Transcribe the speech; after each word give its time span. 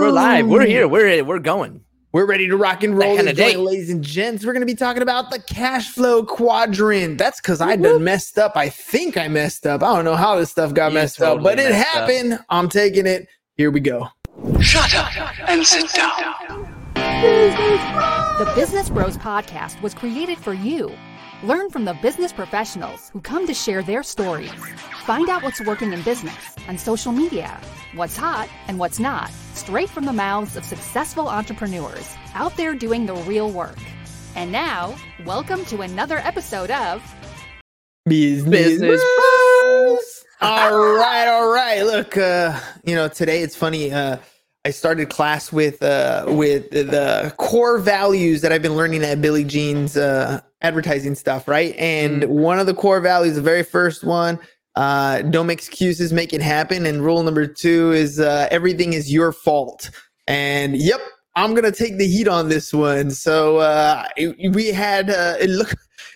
we're 0.00 0.10
live. 0.10 0.46
We're 0.48 0.66
here. 0.66 0.88
We're 0.88 1.24
we're 1.24 1.38
going. 1.38 1.84
We're 2.12 2.26
ready 2.26 2.48
to 2.48 2.56
rock 2.56 2.82
and 2.82 2.98
roll, 2.98 3.14
kinda 3.14 3.30
today, 3.30 3.54
ladies 3.56 3.88
and 3.88 4.02
gents. 4.02 4.44
We're 4.44 4.52
going 4.52 4.62
to 4.62 4.66
be 4.66 4.74
talking 4.74 5.00
about 5.02 5.30
the 5.30 5.38
cash 5.40 5.90
flow 5.90 6.24
quadrant. 6.24 7.18
That's 7.18 7.40
because 7.40 7.60
I 7.60 7.76
done 7.76 8.02
messed 8.02 8.36
up. 8.36 8.56
I 8.56 8.68
think 8.68 9.16
I 9.16 9.28
messed 9.28 9.64
up. 9.64 9.84
I 9.84 9.94
don't 9.94 10.04
know 10.04 10.16
how 10.16 10.34
this 10.34 10.50
stuff 10.50 10.74
got 10.74 10.88
You 10.88 10.94
messed 10.94 11.22
up, 11.22 11.34
totally 11.38 11.44
but 11.44 11.60
it 11.60 11.70
messed 11.70 11.94
up. 11.94 12.08
happened. 12.10 12.40
I'm 12.48 12.68
taking 12.68 13.06
it. 13.06 13.28
Here 13.56 13.70
we 13.70 13.78
go. 13.78 14.08
Shut 14.60 14.92
up 14.96 15.16
and 15.48 15.64
sit 15.64 15.88
down. 15.92 16.66
The 16.94 18.52
Business 18.56 18.90
Bros 18.90 19.16
Podcast 19.16 19.80
was 19.80 19.94
created 19.94 20.38
for 20.38 20.52
you. 20.54 20.90
Learn 21.42 21.70
from 21.70 21.86
the 21.86 21.94
business 21.94 22.34
professionals 22.34 23.08
who 23.14 23.22
come 23.22 23.46
to 23.46 23.54
share 23.54 23.82
their 23.82 24.02
stories. 24.02 24.52
Find 25.06 25.30
out 25.30 25.42
what's 25.42 25.58
working 25.64 25.94
in 25.94 26.02
business 26.02 26.54
and 26.68 26.78
social 26.78 27.12
media, 27.12 27.58
what's 27.94 28.14
hot 28.14 28.46
and 28.68 28.78
what's 28.78 28.98
not, 28.98 29.30
straight 29.54 29.88
from 29.88 30.04
the 30.04 30.12
mouths 30.12 30.54
of 30.56 30.66
successful 30.66 31.28
entrepreneurs 31.28 32.14
out 32.34 32.54
there 32.58 32.74
doing 32.74 33.06
the 33.06 33.14
real 33.14 33.50
work. 33.50 33.78
And 34.36 34.52
now, 34.52 34.94
welcome 35.24 35.64
to 35.66 35.80
another 35.80 36.18
episode 36.18 36.70
of 36.70 37.02
Business, 38.04 38.50
Business 38.50 39.02
Bros. 39.16 40.24
all 40.42 40.94
right, 40.94 41.26
all 41.26 41.50
right. 41.50 41.80
Look, 41.84 42.18
uh, 42.18 42.60
you 42.84 42.94
know, 42.94 43.08
today 43.08 43.40
it's 43.40 43.56
funny. 43.56 43.90
Uh, 43.90 44.18
I 44.66 44.72
started 44.72 45.08
class 45.08 45.50
with 45.50 45.82
uh, 45.82 46.26
with 46.28 46.68
the 46.70 47.32
core 47.38 47.78
values 47.78 48.42
that 48.42 48.52
I've 48.52 48.60
been 48.60 48.76
learning 48.76 49.04
at 49.04 49.22
Billy 49.22 49.44
Gene's 49.44 49.96
uh, 49.96 50.42
advertising 50.62 51.14
stuff, 51.14 51.48
right? 51.48 51.74
And 51.78 52.24
one 52.24 52.58
of 52.58 52.66
the 52.66 52.74
core 52.74 53.00
values, 53.00 53.36
the 53.36 53.42
very 53.42 53.62
first 53.62 54.04
one, 54.04 54.38
uh, 54.76 55.22
don't 55.22 55.46
make 55.46 55.58
excuses, 55.58 56.12
make 56.12 56.32
it 56.32 56.42
happen. 56.42 56.86
And 56.86 57.02
rule 57.04 57.22
number 57.22 57.46
two 57.46 57.92
is 57.92 58.20
uh, 58.20 58.48
everything 58.50 58.92
is 58.92 59.12
your 59.12 59.32
fault. 59.32 59.90
And 60.28 60.76
yep, 60.76 61.00
I'm 61.36 61.54
gonna 61.54 61.72
take 61.72 61.98
the 61.98 62.06
heat 62.06 62.28
on 62.28 62.48
this 62.48 62.72
one. 62.72 63.10
So 63.10 63.58
uh, 63.58 64.06
it- 64.16 64.54
we 64.54 64.68
had 64.68 65.10
uh, 65.10 65.36
it 65.40 65.50
looked 65.50 65.74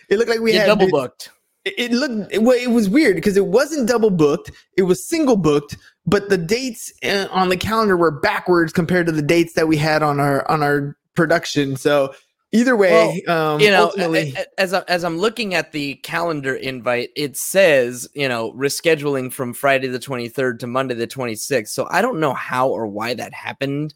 it 0.09 0.17
looked 0.17 0.29
like 0.29 0.39
we 0.39 0.53
You 0.53 0.59
had 0.59 0.67
double 0.67 0.89
booked. 0.89 1.31
it, 1.65 1.73
it 1.77 1.91
looked 1.91 2.31
it, 2.33 2.43
well, 2.43 2.57
it 2.57 2.71
was 2.71 2.87
weird 2.89 3.15
because 3.15 3.35
it 3.37 3.47
wasn't 3.47 3.87
double 3.87 4.09
booked 4.11 4.51
it 4.77 4.83
was 4.83 5.05
single 5.05 5.35
booked 5.35 5.77
but 6.05 6.29
the 6.29 6.37
dates 6.37 6.93
uh, 7.03 7.27
on 7.31 7.49
the 7.49 7.57
calendar 7.57 7.97
were 7.97 8.11
backwards 8.11 8.71
compared 8.71 9.07
to 9.07 9.11
the 9.11 9.21
dates 9.23 9.53
that 9.53 9.67
we 9.67 9.75
had 9.77 10.03
on 10.03 10.19
our 10.19 10.47
on 10.49 10.61
our 10.61 10.95
production 11.15 11.75
so 11.75 12.13
either 12.55 12.75
way 12.75 13.21
um 13.27 13.59
You 13.59 13.69
know, 13.69 13.85
ultimately, 13.85 14.35
as 14.57 14.73
I, 14.73 14.83
as 14.87 15.03
I'm 15.03 15.17
looking 15.17 15.53
at 15.53 15.71
the 15.71 15.95
calendar 15.95 16.55
invite, 16.55 17.09
it 17.15 17.37
says 17.37 18.07
you 18.13 18.27
know 18.27 18.51
rescheduling 18.53 19.31
from 19.31 19.53
Friday 19.53 19.87
the 19.87 19.99
23rd 19.99 20.59
to 20.59 20.67
Monday 20.67 20.95
the 20.95 21.07
26th. 21.07 21.69
So 21.69 21.87
I 21.91 22.01
don't 22.01 22.19
know 22.19 22.33
how 22.33 22.69
or 22.69 22.87
why 22.87 23.13
that 23.13 23.33
happened, 23.33 23.93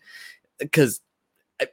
because 0.59 1.01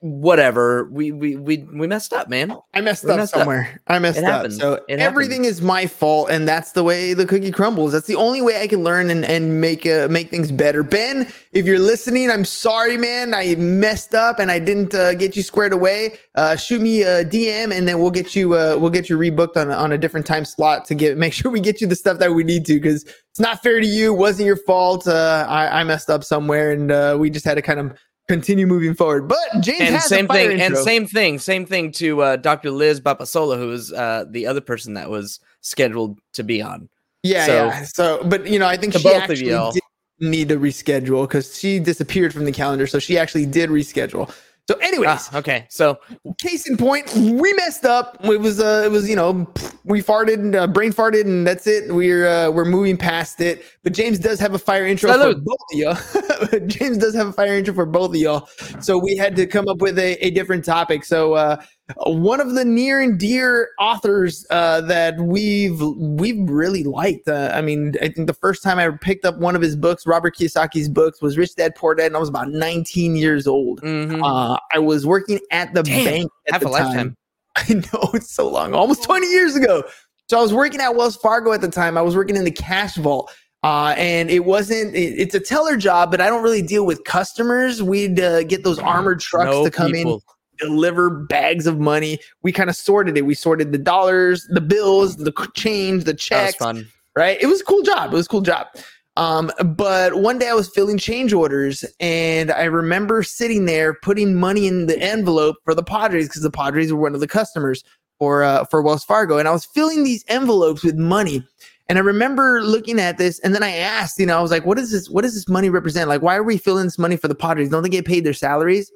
whatever 0.00 0.88
we 0.92 1.12
we 1.12 1.36
we 1.36 1.58
we 1.72 1.86
messed 1.86 2.12
up, 2.12 2.28
man. 2.28 2.56
I 2.74 2.80
messed 2.80 3.04
we 3.04 3.10
up 3.10 3.18
messed 3.18 3.34
up. 3.34 3.40
somewhere. 3.40 3.80
I 3.86 3.98
messed 3.98 4.18
It 4.18 4.24
up. 4.24 4.30
happens. 4.30 4.58
So 4.58 4.80
It 4.88 4.98
everything 4.98 5.44
is 5.44 5.62
my 5.62 5.86
fault, 5.86 6.30
and 6.30 6.46
that's 6.48 6.72
the 6.72 6.82
way 6.82 7.14
the 7.14 7.26
cookie 7.26 7.50
crumbles. 7.52 7.92
That's 7.92 8.06
the 8.06 8.16
only 8.16 8.42
way 8.42 8.60
I 8.60 8.66
can 8.66 8.82
learn 8.82 9.10
and, 9.10 9.24
and 9.24 9.60
make 9.60 9.86
uh, 9.86 10.08
make 10.10 10.30
things 10.30 10.50
better. 10.50 10.82
Ben, 10.82 11.28
if 11.52 11.66
you're 11.66 11.78
listening, 11.78 12.30
I'm 12.30 12.44
sorry, 12.44 12.96
man. 12.96 13.34
I 13.34 13.54
messed 13.56 14.14
up 14.14 14.38
and 14.38 14.50
I 14.50 14.58
didn't 14.58 14.94
uh, 14.94 15.14
get 15.14 15.36
you 15.36 15.42
squared 15.42 15.72
away. 15.72 16.18
Uh, 16.34 16.56
shoot 16.56 16.80
me 16.80 17.02
a 17.02 17.24
DM, 17.24 17.76
and 17.76 17.86
then 17.86 17.98
we'll 18.00 18.10
get 18.10 18.34
you 18.34 18.54
uh, 18.54 18.76
we'll 18.78 18.90
get 18.90 19.08
you 19.08 19.16
rebooked 19.18 19.56
on 19.56 19.70
a, 19.70 19.74
on 19.74 19.92
a 19.92 19.98
different 19.98 20.26
time 20.26 20.44
slot 20.44 20.84
to 20.86 20.94
get 20.94 21.16
make 21.16 21.32
sure 21.32 21.50
we 21.50 21.60
get 21.60 21.80
you 21.80 21.86
the 21.86 21.96
stuff 21.96 22.18
that 22.18 22.32
we 22.34 22.44
need 22.44 22.66
to 22.66 22.74
because 22.74 23.04
it's 23.04 23.40
not 23.40 23.62
fair 23.62 23.80
to 23.80 23.86
you. 23.86 24.14
It 24.14 24.16
wasn't 24.18 24.46
your 24.46 24.56
fault. 24.56 25.06
Uh, 25.06 25.46
I, 25.48 25.80
I 25.80 25.84
messed 25.84 26.08
up 26.10 26.24
somewhere, 26.24 26.72
and 26.72 26.90
uh, 26.90 27.16
we 27.18 27.30
just 27.30 27.44
had 27.44 27.54
to 27.54 27.62
kind 27.62 27.78
of 27.80 27.92
continue 28.28 28.66
moving 28.66 28.94
forward. 28.94 29.28
But 29.28 29.38
James 29.60 29.80
And 29.80 29.94
has 29.94 30.06
a 30.06 30.08
same 30.08 30.28
thing, 30.28 30.60
and 30.60 30.76
same 30.76 31.06
thing, 31.06 31.38
same 31.38 31.66
thing 31.66 31.92
to 31.92 32.22
uh, 32.22 32.36
Dr. 32.36 32.70
Liz 32.70 33.00
Bapasola, 33.00 33.56
who 33.56 33.68
was 33.68 33.92
uh, 33.92 34.24
the 34.28 34.46
other 34.46 34.60
person 34.60 34.94
that 34.94 35.10
was 35.10 35.40
scheduled 35.60 36.18
to 36.34 36.42
be 36.42 36.60
on. 36.62 36.88
Yeah, 37.22 37.46
So- 37.46 37.52
yeah. 37.66 37.82
So, 37.84 38.22
but 38.24 38.46
you 38.46 38.58
know, 38.58 38.66
I 38.66 38.76
think 38.76 38.92
she 38.94 39.02
both 39.02 39.16
of 39.16 39.22
actually 39.30 39.50
y'all. 39.50 39.72
did 39.72 39.82
need 40.20 40.48
to 40.48 40.56
reschedule 40.58 41.26
because 41.28 41.58
she 41.58 41.78
disappeared 41.78 42.32
from 42.32 42.44
the 42.44 42.52
calendar. 42.52 42.86
So 42.86 42.98
she 42.98 43.18
actually 43.18 43.46
did 43.46 43.68
reschedule. 43.70 44.32
So, 44.68 44.74
anyways, 44.78 45.30
Ah, 45.32 45.38
okay, 45.38 45.64
so 45.68 46.00
case 46.38 46.68
in 46.68 46.76
point, 46.76 47.14
we 47.14 47.52
messed 47.52 47.84
up. 47.84 48.18
It 48.24 48.40
was, 48.40 48.58
uh, 48.58 48.82
it 48.84 48.90
was, 48.90 49.08
you 49.08 49.14
know, 49.14 49.46
we 49.84 50.02
farted, 50.02 50.56
uh, 50.56 50.66
brain 50.66 50.92
farted, 50.92 51.20
and 51.20 51.46
that's 51.46 51.68
it. 51.68 51.94
We're, 51.94 52.26
uh, 52.26 52.50
we're 52.50 52.64
moving 52.64 52.96
past 52.96 53.40
it. 53.40 53.64
But 53.84 53.92
James 53.92 54.18
does 54.18 54.40
have 54.40 54.54
a 54.54 54.58
fire 54.58 54.84
intro 54.84 55.08
for 55.12 55.40
both 55.40 55.58
of 55.72 55.78
y'all. 55.78 56.60
James 56.66 56.98
does 56.98 57.14
have 57.14 57.28
a 57.28 57.32
fire 57.32 57.54
intro 57.54 57.74
for 57.74 57.86
both 57.86 58.10
of 58.10 58.16
y'all. 58.16 58.48
So 58.80 58.98
we 58.98 59.16
had 59.16 59.36
to 59.36 59.46
come 59.46 59.68
up 59.68 59.78
with 59.78 60.00
a, 60.00 60.14
a 60.24 60.30
different 60.30 60.64
topic. 60.64 61.04
So, 61.04 61.34
uh, 61.34 61.62
one 62.04 62.40
of 62.40 62.54
the 62.54 62.64
near 62.64 63.00
and 63.00 63.18
dear 63.18 63.70
authors 63.78 64.44
uh, 64.50 64.80
that 64.82 65.18
we've 65.18 65.80
we've 65.96 66.48
really 66.50 66.82
liked. 66.84 67.28
Uh, 67.28 67.50
I 67.54 67.60
mean, 67.62 67.94
I 68.02 68.08
think 68.08 68.26
the 68.26 68.34
first 68.34 68.62
time 68.62 68.78
I 68.78 68.90
picked 69.00 69.24
up 69.24 69.38
one 69.38 69.54
of 69.54 69.62
his 69.62 69.76
books, 69.76 70.06
Robert 70.06 70.36
Kiyosaki's 70.36 70.88
books, 70.88 71.22
was 71.22 71.38
Rich 71.38 71.54
Dad 71.56 71.74
Poor 71.76 71.94
Dad, 71.94 72.06
and 72.06 72.16
I 72.16 72.18
was 72.18 72.28
about 72.28 72.50
19 72.50 73.14
years 73.16 73.46
old. 73.46 73.80
mhm. 73.82 74.20
Uh, 74.22 74.58
I 74.72 74.78
was 74.78 75.06
working 75.06 75.38
at 75.52 75.74
the 75.74 75.82
Damn, 75.82 76.04
bank 76.04 76.32
at 76.48 76.54
half 76.54 76.62
the 76.62 76.68
a 76.68 76.70
lifetime. 76.70 77.16
I 77.56 77.72
know 77.74 78.10
it's 78.14 78.32
so 78.34 78.48
long, 78.48 78.74
almost 78.74 79.02
20 79.04 79.26
years 79.28 79.54
ago. 79.56 79.84
So 80.28 80.38
I 80.38 80.42
was 80.42 80.52
working 80.52 80.80
at 80.80 80.96
Wells 80.96 81.16
Fargo 81.16 81.52
at 81.52 81.60
the 81.60 81.68
time. 81.70 81.96
I 81.96 82.02
was 82.02 82.16
working 82.16 82.36
in 82.36 82.44
the 82.44 82.50
cash 82.50 82.96
vault. 82.96 83.32
Uh, 83.62 83.94
and 83.96 84.30
it 84.30 84.44
wasn't, 84.44 84.94
it- 84.94 85.14
it's 85.18 85.34
a 85.34 85.40
teller 85.40 85.76
job, 85.76 86.10
but 86.10 86.20
I 86.20 86.26
don't 86.26 86.42
really 86.42 86.62
deal 86.62 86.84
with 86.84 87.02
customers. 87.04 87.82
We'd 87.82 88.20
uh, 88.20 88.42
get 88.44 88.62
those 88.62 88.78
armored 88.78 89.20
trucks 89.20 89.46
No 89.46 89.64
to 89.64 89.70
come 89.70 89.88
in, 89.94 90.04
people. 90.04 90.22
Deliver 90.58 91.10
bags 91.10 91.66
of 91.66 91.78
money. 91.78 92.18
We 92.42 92.52
kind 92.52 92.70
of 92.70 92.76
sorted 92.76 93.16
it. 93.16 93.22
We 93.22 93.34
sorted 93.34 93.72
the 93.72 93.78
dollars, 93.78 94.46
the 94.50 94.60
bills, 94.60 95.16
the 95.16 95.32
change, 95.54 96.04
the 96.04 96.14
checks 96.14 96.56
fun. 96.56 96.88
right? 97.16 97.38
It 97.40 97.46
was 97.46 97.60
a 97.60 97.64
cool 97.64 97.82
job. 97.82 98.12
It 98.12 98.16
was 98.16 98.26
a 98.26 98.28
cool 98.28 98.42
job. 98.42 98.68
Um, 99.16 99.50
but 99.64 100.16
one 100.16 100.38
day 100.38 100.48
I 100.48 100.54
was 100.54 100.68
filling 100.68 100.98
change 100.98 101.32
orders 101.32 101.84
and 102.00 102.50
I 102.50 102.64
remember 102.64 103.22
sitting 103.22 103.64
there 103.64 103.94
putting 103.94 104.34
money 104.34 104.66
in 104.66 104.86
the 104.86 104.98
envelope 105.00 105.56
for 105.64 105.74
the 105.74 105.82
Padres 105.82 106.28
because 106.28 106.42
the 106.42 106.50
Padres 106.50 106.92
were 106.92 107.00
one 107.00 107.14
of 107.14 107.20
the 107.20 107.26
customers 107.26 107.82
for 108.18 108.42
uh, 108.42 108.64
for 108.66 108.82
Wells 108.82 109.04
Fargo. 109.04 109.38
And 109.38 109.48
I 109.48 109.52
was 109.52 109.64
filling 109.64 110.04
these 110.04 110.24
envelopes 110.28 110.84
with 110.84 110.96
money. 110.96 111.46
And 111.88 111.98
I 111.98 112.02
remember 112.02 112.62
looking 112.62 112.98
at 112.98 113.16
this 113.16 113.38
and 113.40 113.54
then 113.54 113.62
I 113.62 113.76
asked, 113.76 114.18
you 114.18 114.26
know, 114.26 114.36
I 114.36 114.42
was 114.42 114.50
like, 114.50 114.66
what 114.66 114.78
is 114.78 114.90
this? 114.90 115.08
What 115.08 115.22
does 115.22 115.34
this 115.34 115.48
money 115.48 115.70
represent? 115.70 116.08
Like, 116.08 116.20
why 116.20 116.36
are 116.36 116.42
we 116.42 116.58
filling 116.58 116.84
this 116.84 116.98
money 116.98 117.16
for 117.16 117.28
the 117.28 117.34
Padres? 117.34 117.70
Don't 117.70 117.84
they 117.84 117.88
get 117.88 118.04
paid 118.04 118.24
their 118.24 118.34
salaries? 118.34 118.92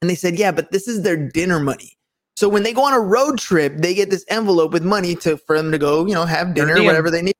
And 0.00 0.10
they 0.10 0.14
said, 0.14 0.38
yeah, 0.38 0.52
but 0.52 0.72
this 0.72 0.88
is 0.88 1.02
their 1.02 1.16
dinner 1.16 1.58
money. 1.60 1.96
So 2.36 2.48
when 2.48 2.62
they 2.64 2.72
go 2.72 2.84
on 2.84 2.92
a 2.92 3.00
road 3.00 3.38
trip, 3.38 3.78
they 3.78 3.94
get 3.94 4.10
this 4.10 4.24
envelope 4.28 4.72
with 4.72 4.84
money 4.84 5.14
to 5.16 5.38
for 5.38 5.56
them 5.56 5.72
to 5.72 5.78
go, 5.78 6.06
you 6.06 6.14
know, 6.14 6.26
have 6.26 6.54
dinner, 6.54 6.74
whatever 6.84 7.10
they 7.10 7.22
need. 7.22 7.34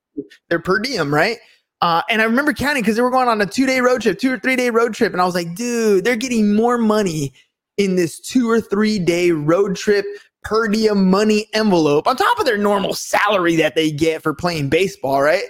They're 0.48 0.58
per 0.58 0.78
diem, 0.78 1.12
right? 1.12 1.36
Uh, 1.82 2.00
and 2.08 2.22
I 2.22 2.24
remember 2.24 2.54
counting 2.54 2.82
because 2.82 2.96
they 2.96 3.02
were 3.02 3.10
going 3.10 3.28
on 3.28 3.40
a 3.42 3.46
two 3.46 3.66
day 3.66 3.80
road 3.80 4.00
trip, 4.00 4.18
two 4.18 4.32
or 4.32 4.38
three 4.38 4.56
day 4.56 4.70
road 4.70 4.94
trip, 4.94 5.12
and 5.12 5.20
I 5.20 5.26
was 5.26 5.34
like, 5.34 5.54
dude, 5.54 6.04
they're 6.04 6.16
getting 6.16 6.54
more 6.54 6.78
money 6.78 7.34
in 7.76 7.96
this 7.96 8.18
two 8.18 8.48
or 8.50 8.60
three 8.60 8.98
day 8.98 9.32
road 9.32 9.76
trip 9.76 10.06
per 10.42 10.68
diem 10.68 11.10
money 11.10 11.46
envelope 11.52 12.06
on 12.06 12.16
top 12.16 12.38
of 12.38 12.46
their 12.46 12.56
normal 12.56 12.94
salary 12.94 13.56
that 13.56 13.74
they 13.74 13.90
get 13.90 14.22
for 14.22 14.32
playing 14.32 14.70
baseball, 14.70 15.20
right? 15.20 15.42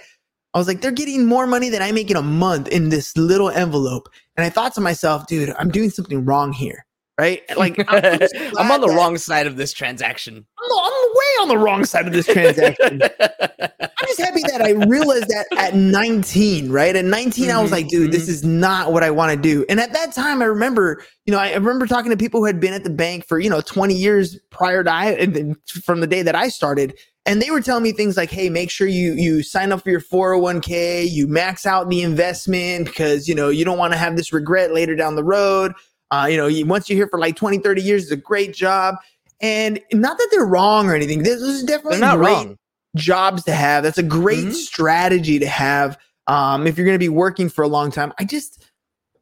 I 0.53 0.57
was 0.57 0.67
like, 0.67 0.81
they're 0.81 0.91
getting 0.91 1.25
more 1.25 1.45
money 1.45 1.69
than 1.69 1.83
I 1.83 1.91
make 1.91 2.09
in 2.09 2.17
a 2.17 2.21
month 2.21 2.67
in 2.69 2.89
this 2.89 3.15
little 3.15 3.51
envelope. 3.51 4.09
And 4.35 4.45
I 4.45 4.49
thought 4.49 4.73
to 4.73 4.81
myself, 4.81 5.27
dude, 5.27 5.53
I'm 5.59 5.69
doing 5.69 5.91
something 5.91 6.25
wrong 6.25 6.51
here, 6.51 6.85
right? 7.17 7.41
Like, 7.57 7.83
I'm, 7.87 8.19
I'm 8.57 8.71
on 8.71 8.81
the 8.81 8.89
wrong 8.89 9.17
side 9.17 9.47
of 9.47 9.57
this 9.57 9.73
transaction. 9.73 10.35
I'm, 10.35 10.71
I'm 10.71 10.91
way 10.91 11.41
on 11.41 11.47
the 11.47 11.57
wrong 11.57 11.85
side 11.85 12.05
of 12.05 12.13
this 12.13 12.27
transaction. 12.27 13.01
I'm 13.19 14.05
just 14.05 14.21
happy 14.21 14.41
that 14.41 14.61
I 14.61 14.71
realized 14.85 15.27
that 15.29 15.47
at 15.57 15.73
19, 15.73 16.71
right? 16.71 16.95
At 16.95 17.05
19, 17.05 17.49
I 17.49 17.59
was 17.59 17.71
like, 17.71 17.87
dude, 17.87 18.11
this 18.11 18.23
mm-hmm, 18.23 18.31
is 18.31 18.43
not 18.43 18.93
what 18.93 19.03
I 19.03 19.09
want 19.09 19.31
to 19.31 19.41
do. 19.41 19.65
And 19.69 19.79
at 19.79 19.91
that 19.93 20.13
time, 20.13 20.43
I 20.43 20.45
remember, 20.45 21.03
you 21.25 21.33
know, 21.33 21.39
I 21.39 21.47
I 21.49 21.55
remember 21.55 21.87
talking 21.87 22.11
to 22.11 22.17
people 22.17 22.41
who 22.41 22.45
had 22.45 22.59
been 22.59 22.73
at 22.73 22.83
the 22.83 22.91
bank 22.91 23.25
for, 23.25 23.39
you 23.39 23.49
know, 23.49 23.61
20 23.61 23.95
years 23.95 24.39
prior 24.51 24.83
to 24.83 24.91
I, 24.91 25.11
and 25.13 25.35
then 25.35 25.55
from 25.83 26.01
the 26.01 26.07
day 26.07 26.21
that 26.21 26.35
I 26.35 26.49
started. 26.49 26.97
And 27.25 27.41
they 27.41 27.49
were 27.49 27.61
telling 27.61 27.83
me 27.83 27.91
things 27.91 28.15
like, 28.15 28.29
hey, 28.29 28.49
make 28.49 28.69
sure 28.69 28.87
you 28.87 29.13
you 29.13 29.41
sign 29.41 29.71
up 29.71 29.81
for 29.81 29.89
your 29.89 29.99
401k, 29.99 31.09
you 31.09 31.27
max 31.27 31.65
out 31.65 31.89
the 31.89 32.03
investment 32.03 32.85
because, 32.85 33.27
you 33.27 33.33
know, 33.33 33.49
you 33.49 33.65
don't 33.65 33.79
want 33.79 33.93
to 33.93 33.97
have 33.97 34.15
this 34.15 34.31
regret 34.31 34.73
later 34.73 34.95
down 34.95 35.15
the 35.15 35.23
road. 35.23 35.73
Uh, 36.11 36.27
you 36.29 36.37
know, 36.37 36.47
you, 36.47 36.65
once 36.65 36.89
you're 36.89 36.97
here 36.97 37.07
for 37.07 37.19
like 37.19 37.35
20, 37.35 37.57
30 37.59 37.81
years, 37.81 38.03
it's 38.03 38.11
a 38.11 38.15
great 38.15 38.53
job. 38.53 38.95
And 39.41 39.79
not 39.93 40.17
that 40.17 40.27
they're 40.31 40.45
wrong 40.45 40.87
or 40.87 40.95
anything. 40.95 41.23
This 41.23 41.41
is 41.41 41.63
definitely 41.63 41.99
They're 41.99 42.09
not 42.09 42.17
great 42.17 42.33
wrong. 42.33 42.57
jobs 42.95 43.43
to 43.43 43.53
have. 43.53 43.83
That's 43.83 43.97
a 43.97 44.03
great 44.03 44.45
Mhm. 44.45 44.53
strategy 44.53 45.37
to 45.39 45.47
have 45.47 45.97
um, 46.27 46.67
if 46.67 46.77
you're 46.77 46.85
going 46.85 46.95
to 46.95 46.99
be 46.99 47.07
working 47.09 47.47
for 47.47 47.63
a 47.63 47.67
long 47.69 47.89
time. 47.89 48.11
I 48.19 48.25
just, 48.25 48.65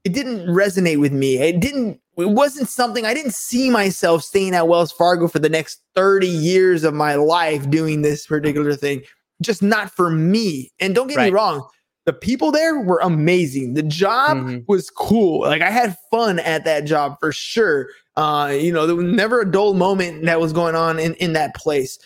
it 0.04 0.14
didn't 0.14 0.48
resonate 0.48 1.00
with 1.00 1.12
me. 1.12 1.38
It 1.38 1.60
didn't, 1.60 2.00
it 2.18 2.30
wasn't 2.30 2.68
something 2.70 3.06
I 3.06 3.14
didn't 3.14 3.34
see 3.36 3.70
myself 3.70 4.24
staying 4.24 4.56
at 4.56 4.68
Wells 4.68 4.92
Fargo 4.92 5.28
for 5.28 5.38
the 5.40 5.50
next 5.50 5.82
30 5.96 6.28
years 6.28 6.84
of 6.84 6.94
my 6.96 7.14
life 7.16 7.70
doing 7.70 8.02
this 8.02 8.26
particular 8.26 8.74
thing. 8.74 9.04
Just 9.42 9.62
not 9.62 9.92
for 9.92 10.10
me. 10.10 10.72
And 10.80 10.96
don't 10.96 11.08
get 11.08 11.18
me 11.20 11.30
wrong. 11.30 11.68
The 12.06 12.14
people 12.14 12.52
there 12.52 12.80
were 12.80 13.00
amazing. 13.02 13.74
The 13.74 13.82
job 13.84 14.38
Mhm. 14.38 14.66
was 14.68 14.90
cool. 14.92 15.42
Like 15.42 15.62
I 15.62 15.72
had 15.72 15.98
fun 16.12 16.40
at 16.40 16.64
that 16.66 16.86
job 16.86 17.18
for 17.20 17.32
sure. 17.32 17.88
Uh, 18.16 18.56
you 18.58 18.72
know, 18.72 18.86
there 18.86 18.96
was 18.96 19.06
never 19.06 19.42
a 19.42 19.52
dull 19.52 19.74
moment 19.74 20.24
that 20.26 20.40
was 20.40 20.54
going 20.54 20.76
on 20.76 21.00
in, 21.00 21.16
in 21.16 21.34
that 21.34 21.56
place. 21.56 21.98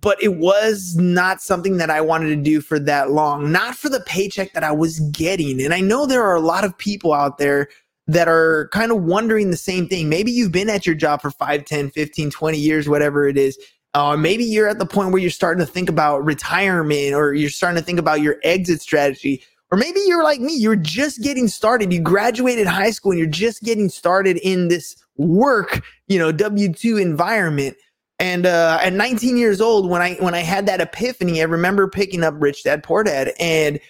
But 0.00 0.22
it 0.22 0.36
was 0.36 0.96
not 0.96 1.42
something 1.42 1.76
that 1.78 1.90
I 1.90 2.00
wanted 2.00 2.28
to 2.28 2.36
do 2.36 2.60
for 2.62 2.78
that 2.78 3.10
long, 3.10 3.52
not 3.52 3.74
for 3.74 3.88
the 3.88 4.00
paycheck 4.00 4.52
that 4.54 4.64
I 4.64 4.72
was 4.72 5.00
getting. 5.10 5.62
And 5.62 5.74
I 5.74 5.80
know 5.80 6.06
there 6.06 6.22
are 6.22 6.34
a 6.36 6.40
lot 6.40 6.64
of 6.64 6.76
people 6.78 7.12
out 7.12 7.36
there 7.38 7.68
that 8.06 8.26
are 8.28 8.68
kind 8.72 8.90
of 8.90 9.02
wondering 9.02 9.50
the 9.50 9.56
same 9.56 9.88
thing. 9.88 10.08
Maybe 10.08 10.32
you've 10.32 10.52
been 10.52 10.70
at 10.70 10.86
your 10.86 10.94
job 10.94 11.20
for 11.22 11.30
5, 11.30 11.64
10, 11.64 11.90
15, 11.90 12.30
20 12.30 12.58
years, 12.58 12.88
whatever 12.88 13.26
it 13.28 13.36
is. 13.36 13.58
Uh, 13.94 14.16
maybe 14.16 14.44
you're 14.44 14.68
at 14.68 14.78
the 14.78 14.86
point 14.86 15.12
where 15.12 15.20
you're 15.20 15.30
starting 15.30 15.64
to 15.64 15.70
think 15.70 15.88
about 15.88 16.24
retirement 16.24 17.14
or 17.14 17.34
you're 17.34 17.50
starting 17.50 17.78
to 17.78 17.84
think 17.84 17.98
about 17.98 18.22
your 18.22 18.36
exit 18.42 18.80
strategy. 18.80 19.42
Or 19.70 19.78
maybe 19.78 20.00
you're 20.06 20.22
like 20.22 20.40
me, 20.40 20.54
you're 20.54 20.76
just 20.76 21.22
getting 21.22 21.48
started. 21.48 21.92
You 21.92 22.00
graduated 22.00 22.66
high 22.66 22.90
school 22.90 23.12
and 23.12 23.18
you're 23.18 23.28
just 23.28 23.62
getting 23.62 23.88
started 23.88 24.38
in 24.38 24.68
this 24.68 24.96
work, 25.16 25.82
you 26.08 26.18
know, 26.18 26.32
W 26.32 26.72
2 26.72 26.96
environment. 26.98 27.76
And 28.18 28.46
uh, 28.46 28.78
at 28.82 28.92
19 28.92 29.36
years 29.36 29.60
old, 29.60 29.88
when 29.90 30.00
I 30.00 30.14
when 30.14 30.34
I 30.34 30.40
had 30.40 30.66
that 30.66 30.80
epiphany, 30.80 31.40
I 31.40 31.44
remember 31.44 31.88
picking 31.88 32.22
up 32.22 32.34
Rich 32.38 32.64
Dad 32.64 32.82
Poor 32.82 33.02
Dad 33.02 33.32
and 33.40 33.80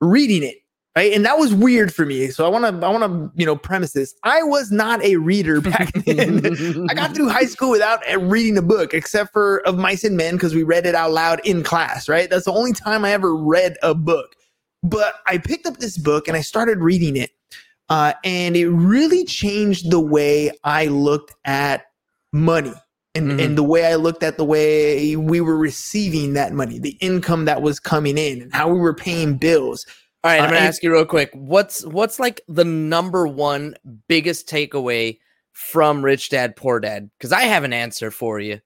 reading 0.00 0.42
it. 0.42 0.56
Right. 0.96 1.12
And 1.12 1.24
that 1.24 1.38
was 1.38 1.54
weird 1.54 1.94
for 1.94 2.04
me. 2.04 2.28
So 2.28 2.44
I 2.44 2.48
want 2.48 2.64
to 2.64 2.86
I 2.86 2.90
want 2.90 3.04
to, 3.04 3.30
you 3.40 3.46
know, 3.46 3.54
premise 3.54 3.92
this. 3.92 4.12
I 4.24 4.42
was 4.42 4.72
not 4.72 5.00
a 5.04 5.16
reader 5.16 5.60
back 5.60 5.92
then. 5.92 6.86
I 6.90 6.94
got 6.94 7.14
through 7.14 7.28
high 7.28 7.44
school 7.44 7.70
without 7.70 8.02
uh, 8.12 8.18
reading 8.18 8.58
a 8.58 8.62
book, 8.62 8.92
except 8.92 9.32
for 9.32 9.58
Of 9.66 9.78
Mice 9.78 10.02
and 10.02 10.16
Men, 10.16 10.34
because 10.34 10.52
we 10.54 10.64
read 10.64 10.86
it 10.86 10.96
out 10.96 11.12
loud 11.12 11.40
in 11.46 11.62
class, 11.62 12.08
right? 12.08 12.28
That's 12.28 12.44
the 12.46 12.52
only 12.52 12.72
time 12.72 13.04
I 13.04 13.12
ever 13.12 13.36
read 13.36 13.76
a 13.84 13.94
book. 13.94 14.34
But 14.82 15.14
I 15.26 15.38
picked 15.38 15.64
up 15.66 15.76
this 15.76 15.96
book 15.96 16.26
and 16.26 16.36
I 16.36 16.40
started 16.40 16.78
reading 16.78 17.16
it. 17.16 17.30
Uh, 17.88 18.14
and 18.24 18.56
it 18.56 18.68
really 18.68 19.24
changed 19.24 19.90
the 19.90 20.00
way 20.00 20.50
I 20.64 20.86
looked 20.86 21.34
at 21.44 21.86
money 22.32 22.72
and, 23.14 23.32
Mhm. 23.32 23.44
and 23.44 23.58
the 23.58 23.62
way 23.64 23.86
I 23.86 23.96
looked 23.96 24.22
at 24.22 24.36
the 24.38 24.44
way 24.44 25.16
we 25.16 25.40
were 25.40 25.56
receiving 25.56 26.32
that 26.34 26.52
money, 26.52 26.78
the 26.78 26.96
income 27.00 27.44
that 27.46 27.62
was 27.62 27.78
coming 27.80 28.16
in, 28.18 28.42
and 28.42 28.54
how 28.54 28.68
we 28.72 28.78
were 28.78 28.94
paying 28.94 29.36
bills. 29.36 29.86
All 30.22 30.30
right, 30.30 30.38
I'm 30.38 30.44
Uh, 30.44 30.46
gonna 30.48 30.58
and- 30.58 30.66
ask 30.68 30.82
you 30.82 30.92
real 30.92 31.04
quick. 31.06 31.30
What's 31.34 31.84
what's 31.86 32.20
like 32.20 32.40
the 32.48 32.64
number 32.64 33.26
one 33.26 33.74
biggest 34.08 34.48
takeaway 34.48 35.18
from 35.52 36.04
Rich 36.04 36.28
Dad 36.30 36.56
Poor 36.56 36.78
Dad? 36.80 37.10
Because 37.18 37.32
I 37.32 37.42
have 37.42 37.64
an 37.64 37.72
answer 37.72 38.10
for 38.10 38.38
you. 38.40 38.60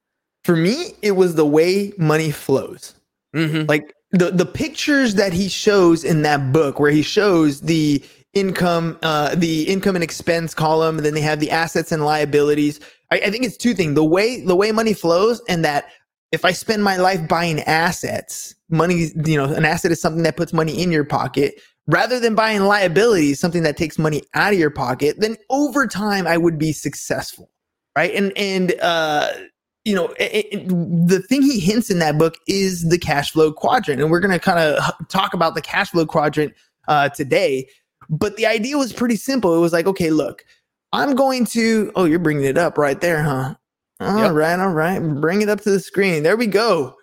For 0.44 0.56
me, 0.56 0.94
it 1.02 1.12
was 1.12 1.34
the 1.36 1.46
way 1.46 1.92
money 1.96 2.30
flows. 2.30 2.94
hmm 3.34 3.62
like 3.68 3.92
the 4.12 4.30
the 4.30 4.46
pictures 4.46 5.14
that 5.16 5.32
he 5.32 5.48
shows 5.48 6.04
in 6.04 6.22
that 6.22 6.52
book 6.52 6.78
where 6.78 6.90
he 6.92 7.02
shows 7.02 7.60
the 7.62 8.00
income 8.32 8.96
uh 9.02 9.34
the 9.34 9.62
income 9.62 9.94
and 9.96 10.04
expense 10.04 10.54
column 10.54 10.96
and 10.98 11.04
then 11.06 11.14
they 11.14 11.20
have 11.20 11.40
the 11.40 11.50
assets 11.50 11.90
and 11.92 12.04
liabilities 12.04 12.78
I, 13.12 13.16
I 13.16 13.30
think 13.30 13.44
it's 13.44 13.56
two 13.56 13.74
things 13.74 13.94
the 13.96 14.04
way 14.04 14.40
the 14.44 14.54
way 14.56 14.70
money 14.72 14.92
flows 14.92 15.40
and 15.48 15.64
that 15.64 15.86
if 16.32 16.44
i 16.44 16.52
spend 16.52 16.82
my 16.82 16.96
life 16.96 17.26
buying 17.28 17.60
assets 17.62 18.54
money 18.70 19.08
you 19.26 19.36
know 19.36 19.44
an 19.52 19.64
asset 19.64 19.92
is 19.92 20.00
something 20.00 20.22
that 20.22 20.36
puts 20.36 20.52
money 20.52 20.80
in 20.82 20.90
your 20.92 21.04
pocket 21.04 21.54
rather 21.86 22.18
than 22.18 22.34
buying 22.34 22.62
liabilities 22.62 23.38
something 23.40 23.62
that 23.62 23.76
takes 23.76 23.98
money 23.98 24.22
out 24.34 24.52
of 24.52 24.58
your 24.58 24.70
pocket 24.70 25.16
then 25.18 25.36
over 25.50 25.86
time 25.86 26.26
i 26.26 26.36
would 26.36 26.58
be 26.58 26.72
successful 26.72 27.50
right 27.96 28.14
and 28.14 28.32
and 28.36 28.74
uh 28.80 29.28
you 29.84 29.94
know, 29.94 30.06
it, 30.18 30.46
it- 30.50 30.68
the 31.08 31.20
thing 31.28 31.42
he 31.42 31.60
hints 31.60 31.90
in 31.90 31.98
that 31.98 32.18
book 32.18 32.36
is 32.48 32.88
the 32.88 32.98
cash 32.98 33.32
flow 33.32 33.52
quadrant, 33.52 34.00
and 34.00 34.10
we're 34.10 34.20
going 34.20 34.32
to 34.32 34.38
kind 34.38 34.58
of 34.58 34.82
talk 35.08 35.34
about 35.34 35.54
the 35.54 35.60
cash 35.60 35.90
flow 35.90 36.06
quadrant 36.06 36.54
uh, 36.88 37.10
today. 37.10 37.68
But 38.08 38.36
the 38.36 38.46
idea 38.46 38.76
was 38.78 38.92
pretty 38.92 39.16
simple. 39.16 39.54
It 39.54 39.60
was 39.60 39.72
like, 39.72 39.86
okay, 39.86 40.10
look, 40.10 40.44
I'm 40.92 41.14
going 41.14 41.44
to. 41.46 41.92
Oh, 41.96 42.04
you're 42.04 42.18
bringing 42.18 42.44
it 42.44 42.58
up 42.58 42.78
right 42.78 43.00
there, 43.00 43.22
huh? 43.22 43.54
All 44.00 44.18
Yep. 44.18 44.32
right, 44.32 44.58
all 44.58 44.72
right. 44.72 44.98
Bring 44.98 45.42
it 45.42 45.48
up 45.48 45.60
to 45.62 45.70
the 45.70 45.80
screen. 45.80 46.22
There 46.22 46.36
we 46.36 46.46
go. 46.46 46.96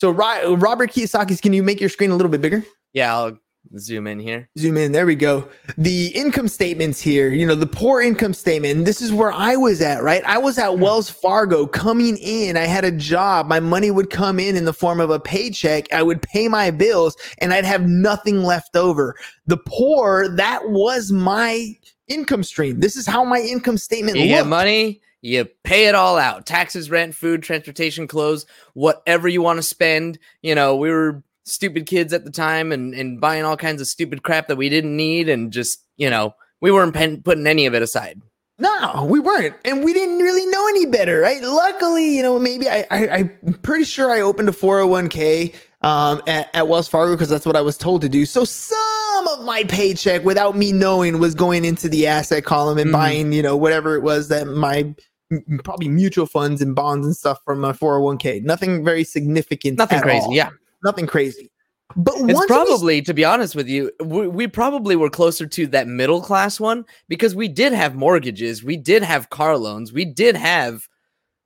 So, 0.00 0.10
Robert 0.10 0.92
Kiyosaki's, 0.92 1.40
can 1.40 1.52
you 1.52 1.62
make 1.62 1.80
your 1.80 1.88
screen 1.90 2.10
a 2.10 2.16
little 2.16 2.30
bit 2.30 2.40
bigger? 2.40 2.64
Yeah, 2.92 3.16
I'll 3.16 3.38
zoom 3.78 4.06
in 4.06 4.20
here. 4.20 4.48
zoom 4.58 4.76
in. 4.76 4.92
There 4.92 5.06
we 5.06 5.14
go. 5.14 5.48
The 5.76 6.08
income 6.08 6.48
statements 6.48 7.00
here, 7.00 7.28
you 7.30 7.46
know, 7.46 7.54
the 7.54 7.66
poor 7.66 8.00
income 8.00 8.34
statement. 8.34 8.84
This 8.84 9.00
is 9.02 9.12
where 9.12 9.32
I 9.32 9.56
was 9.56 9.80
at, 9.80 10.02
right? 10.02 10.22
I 10.24 10.38
was 10.38 10.58
at 10.58 10.72
hmm. 10.72 10.80
Wells 10.80 11.10
Fargo 11.10 11.66
coming 11.66 12.16
in. 12.18 12.56
I 12.56 12.64
had 12.64 12.84
a 12.84 12.92
job. 12.92 13.46
My 13.46 13.60
money 13.60 13.90
would 13.90 14.10
come 14.10 14.38
in 14.38 14.56
in 14.56 14.64
the 14.64 14.72
form 14.72 15.00
of 15.00 15.10
a 15.10 15.20
paycheck. 15.20 15.92
I 15.92 16.02
would 16.02 16.22
pay 16.22 16.48
my 16.48 16.70
bills 16.70 17.16
and 17.38 17.52
I'd 17.52 17.64
have 17.64 17.86
nothing 17.88 18.44
left 18.44 18.76
over. 18.76 19.16
The 19.46 19.58
poor, 19.58 20.28
that 20.36 20.68
was 20.68 21.10
my 21.12 21.76
income 22.08 22.42
stream. 22.44 22.80
This 22.80 22.96
is 22.96 23.06
how 23.06 23.24
my 23.24 23.40
income 23.40 23.78
statement 23.78 24.16
You 24.18 24.28
get 24.28 24.46
money, 24.46 25.00
you 25.26 25.44
pay 25.64 25.86
it 25.88 25.94
all 25.94 26.16
out. 26.18 26.46
Taxes, 26.46 26.90
rent, 26.90 27.14
food, 27.14 27.42
transportation, 27.42 28.06
clothes, 28.06 28.46
whatever 28.74 29.26
you 29.28 29.42
want 29.42 29.58
to 29.58 29.62
spend. 29.62 30.18
You 30.42 30.54
know, 30.54 30.76
we 30.76 30.90
were 30.90 31.22
stupid 31.44 31.86
kids 31.86 32.12
at 32.12 32.24
the 32.24 32.30
time 32.30 32.72
and, 32.72 32.94
and 32.94 33.20
buying 33.20 33.44
all 33.44 33.56
kinds 33.56 33.80
of 33.80 33.86
stupid 33.86 34.22
crap 34.22 34.48
that 34.48 34.56
we 34.56 34.68
didn't 34.68 34.96
need 34.96 35.28
and 35.28 35.52
just, 35.52 35.80
you 35.96 36.10
know, 36.10 36.34
we 36.60 36.70
weren't 36.70 36.94
pen- 36.94 37.22
putting 37.22 37.46
any 37.46 37.66
of 37.66 37.74
it 37.74 37.82
aside. 37.82 38.20
No, 38.58 39.06
we 39.10 39.20
weren't, 39.20 39.54
and 39.66 39.84
we 39.84 39.92
didn't 39.92 40.18
really 40.18 40.46
know 40.46 40.66
any 40.68 40.86
better, 40.86 41.20
right? 41.20 41.42
Luckily, 41.42 42.16
you 42.16 42.22
know, 42.22 42.38
maybe 42.38 42.66
I, 42.70 42.86
I 42.90 43.06
I'm 43.18 43.52
pretty 43.62 43.84
sure 43.84 44.10
I 44.10 44.22
opened 44.22 44.48
a 44.48 44.52
401k 44.52 45.54
um, 45.82 46.22
at, 46.26 46.48
at 46.54 46.66
Wells 46.66 46.88
Fargo 46.88 47.12
because 47.14 47.28
that's 47.28 47.44
what 47.44 47.54
I 47.54 47.60
was 47.60 47.76
told 47.76 48.00
to 48.00 48.08
do. 48.08 48.24
So 48.24 48.44
some 48.44 49.28
of 49.28 49.44
my 49.44 49.64
paycheck, 49.64 50.24
without 50.24 50.56
me 50.56 50.72
knowing, 50.72 51.18
was 51.18 51.34
going 51.34 51.66
into 51.66 51.88
the 51.90 52.06
asset 52.06 52.44
column 52.44 52.78
and 52.78 52.88
Mhm. 52.90 52.92
buying, 52.94 53.32
you 53.34 53.42
know, 53.42 53.56
whatever 53.58 53.94
it 53.94 54.02
was 54.02 54.28
that 54.28 54.46
my 54.46 54.94
m- 55.30 55.60
probably 55.64 55.88
mutual 55.88 56.26
funds 56.26 56.60
and 56.62 56.74
bonds 56.74 57.06
and 57.06 57.16
stuff 57.16 57.38
from 57.44 57.60
my 57.60 57.72
401k. 57.72 58.42
Nothing 58.42 58.84
very 58.84 59.04
significant. 59.04 59.78
Nothing 59.78 60.00
crazy. 60.00 60.24
all. 60.26 60.34
Yeah. 60.34 60.50
nothing 60.84 61.06
crazy. 61.06 61.50
But 61.94 62.14
It's 62.16 62.34
once 62.34 62.40
we 62.40 62.46
probably, 62.46 63.02
to 63.02 63.14
be 63.14 63.24
honest 63.24 63.54
with 63.54 63.68
you, 63.68 63.90
we, 64.04 64.26
we 64.28 64.46
probably 64.48 64.96
were 64.96 65.08
closer 65.08 65.46
to 65.46 65.66
that 65.68 65.86
middle 65.86 66.20
class 66.20 66.58
one 66.60 66.84
because 67.08 67.34
we 67.34 67.46
did 67.48 67.72
have 67.72 67.94
mortgages, 67.94 68.62
we 68.64 68.76
did 68.76 69.02
have 69.02 69.30
car 69.30 69.56
loans, 69.56 69.92
we 69.92 70.04
did 70.04 70.34
have 70.36 70.88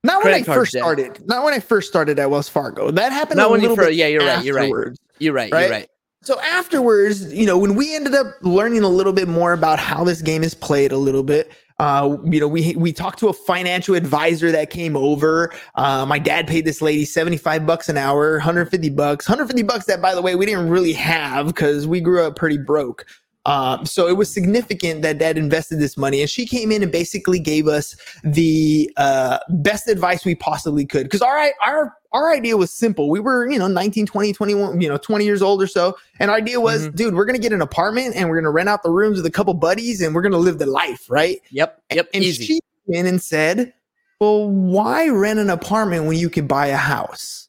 Not 0.02 0.24
when 0.24 0.32
I 0.34 0.42
first 0.42 0.72
debt. 0.72 0.80
started. 0.80 1.26
Not 1.28 1.44
when 1.44 1.52
I 1.54 1.60
first 1.60 1.88
started 1.88 2.18
at 2.18 2.30
Wells 2.30 2.48
Fargo. 2.48 2.90
That 2.90 3.12
happened. 3.12 3.36
Not 3.36 3.48
a 3.48 3.50
when 3.50 3.60
you 3.60 3.68
little 3.68 3.76
fir- 3.84 3.90
bit 3.90 3.96
yeah, 3.96 4.06
you're 4.06 4.24
right, 4.26 4.44
you're 4.44 4.56
right. 4.56 4.72
You're 5.18 5.34
right. 5.34 5.52
Right? 5.52 5.60
You're 5.62 5.70
right. 5.70 5.88
So 6.22 6.40
afterwards, 6.40 7.32
you 7.32 7.46
know, 7.46 7.56
when 7.58 7.74
we 7.76 7.94
ended 7.94 8.14
up 8.14 8.34
learning 8.42 8.82
a 8.82 8.88
little 8.88 9.12
bit 9.12 9.28
more 9.28 9.52
about 9.52 9.78
how 9.78 10.04
this 10.04 10.20
game 10.22 10.42
is 10.42 10.54
played 10.54 10.90
a 10.92 10.98
little 10.98 11.22
bit, 11.22 11.50
uh, 11.80 12.18
you 12.24 12.38
know, 12.38 12.46
we 12.46 12.76
we 12.76 12.92
talked 12.92 13.18
to 13.18 13.28
a 13.28 13.32
financial 13.32 13.94
advisor 13.94 14.52
that 14.52 14.68
came 14.68 14.94
over. 14.94 15.50
Uh, 15.76 16.04
my 16.04 16.18
dad 16.18 16.46
paid 16.46 16.66
this 16.66 16.82
lady 16.82 17.06
75 17.06 17.64
bucks 17.64 17.88
an 17.88 17.96
hour, 17.96 18.32
150 18.32 18.90
bucks, 18.90 19.26
150 19.26 19.62
bucks 19.62 19.86
that 19.86 20.02
by 20.02 20.14
the 20.14 20.20
way, 20.20 20.34
we 20.34 20.44
didn't 20.44 20.68
really 20.68 20.92
have 20.92 21.46
because 21.46 21.86
we 21.86 21.98
grew 21.98 22.22
up 22.22 22.36
pretty 22.36 22.58
broke. 22.58 23.06
Um, 23.46 23.86
so 23.86 24.06
it 24.06 24.18
was 24.18 24.30
significant 24.30 25.00
that 25.00 25.16
dad 25.18 25.38
invested 25.38 25.78
this 25.78 25.96
money 25.96 26.20
and 26.20 26.28
she 26.28 26.44
came 26.46 26.70
in 26.70 26.82
and 26.82 26.92
basically 26.92 27.38
gave 27.38 27.68
us 27.68 27.96
the 28.22 28.90
uh, 28.98 29.38
best 29.48 29.88
advice 29.88 30.26
we 30.26 30.34
possibly 30.34 30.84
could. 30.84 31.10
Cause 31.10 31.22
our, 31.22 31.50
our, 31.62 31.96
our 32.12 32.30
idea 32.32 32.58
was 32.58 32.70
simple. 32.70 33.08
We 33.08 33.18
were, 33.18 33.50
you 33.50 33.58
know, 33.58 33.66
19, 33.66 34.04
20, 34.04 34.32
21, 34.34 34.80
you 34.82 34.88
know, 34.90 34.98
20 34.98 35.24
years 35.24 35.40
old 35.40 35.62
or 35.62 35.66
so. 35.66 35.96
And 36.18 36.30
our 36.30 36.36
idea 36.36 36.60
was, 36.60 36.88
Mhm. 36.88 36.96
dude, 36.96 37.14
we're 37.14 37.24
going 37.24 37.36
to 37.36 37.40
get 37.42 37.52
an 37.54 37.62
apartment 37.62 38.14
and 38.14 38.28
we're 38.28 38.36
going 38.36 38.44
to 38.44 38.50
rent 38.50 38.68
out 38.68 38.82
the 38.82 38.90
rooms 38.90 39.16
with 39.16 39.24
a 39.26 39.30
couple 39.30 39.54
buddies 39.54 40.02
and 40.02 40.14
we're 40.14 40.22
going 40.22 40.32
to 40.32 40.38
live 40.38 40.58
the 40.58 40.66
life. 40.66 41.06
Right. 41.08 41.40
Yep. 41.50 41.82
Yep. 41.92 42.08
And 42.12 42.22
easy. 42.22 42.44
she 42.44 42.60
came 42.86 43.00
in 43.00 43.06
and 43.06 43.22
said, 43.22 43.72
well, 44.20 44.50
why 44.50 45.08
rent 45.08 45.38
an 45.38 45.48
apartment 45.48 46.04
when 46.04 46.18
you 46.18 46.28
could 46.28 46.46
buy 46.46 46.66
a 46.66 46.76
house? 46.76 47.48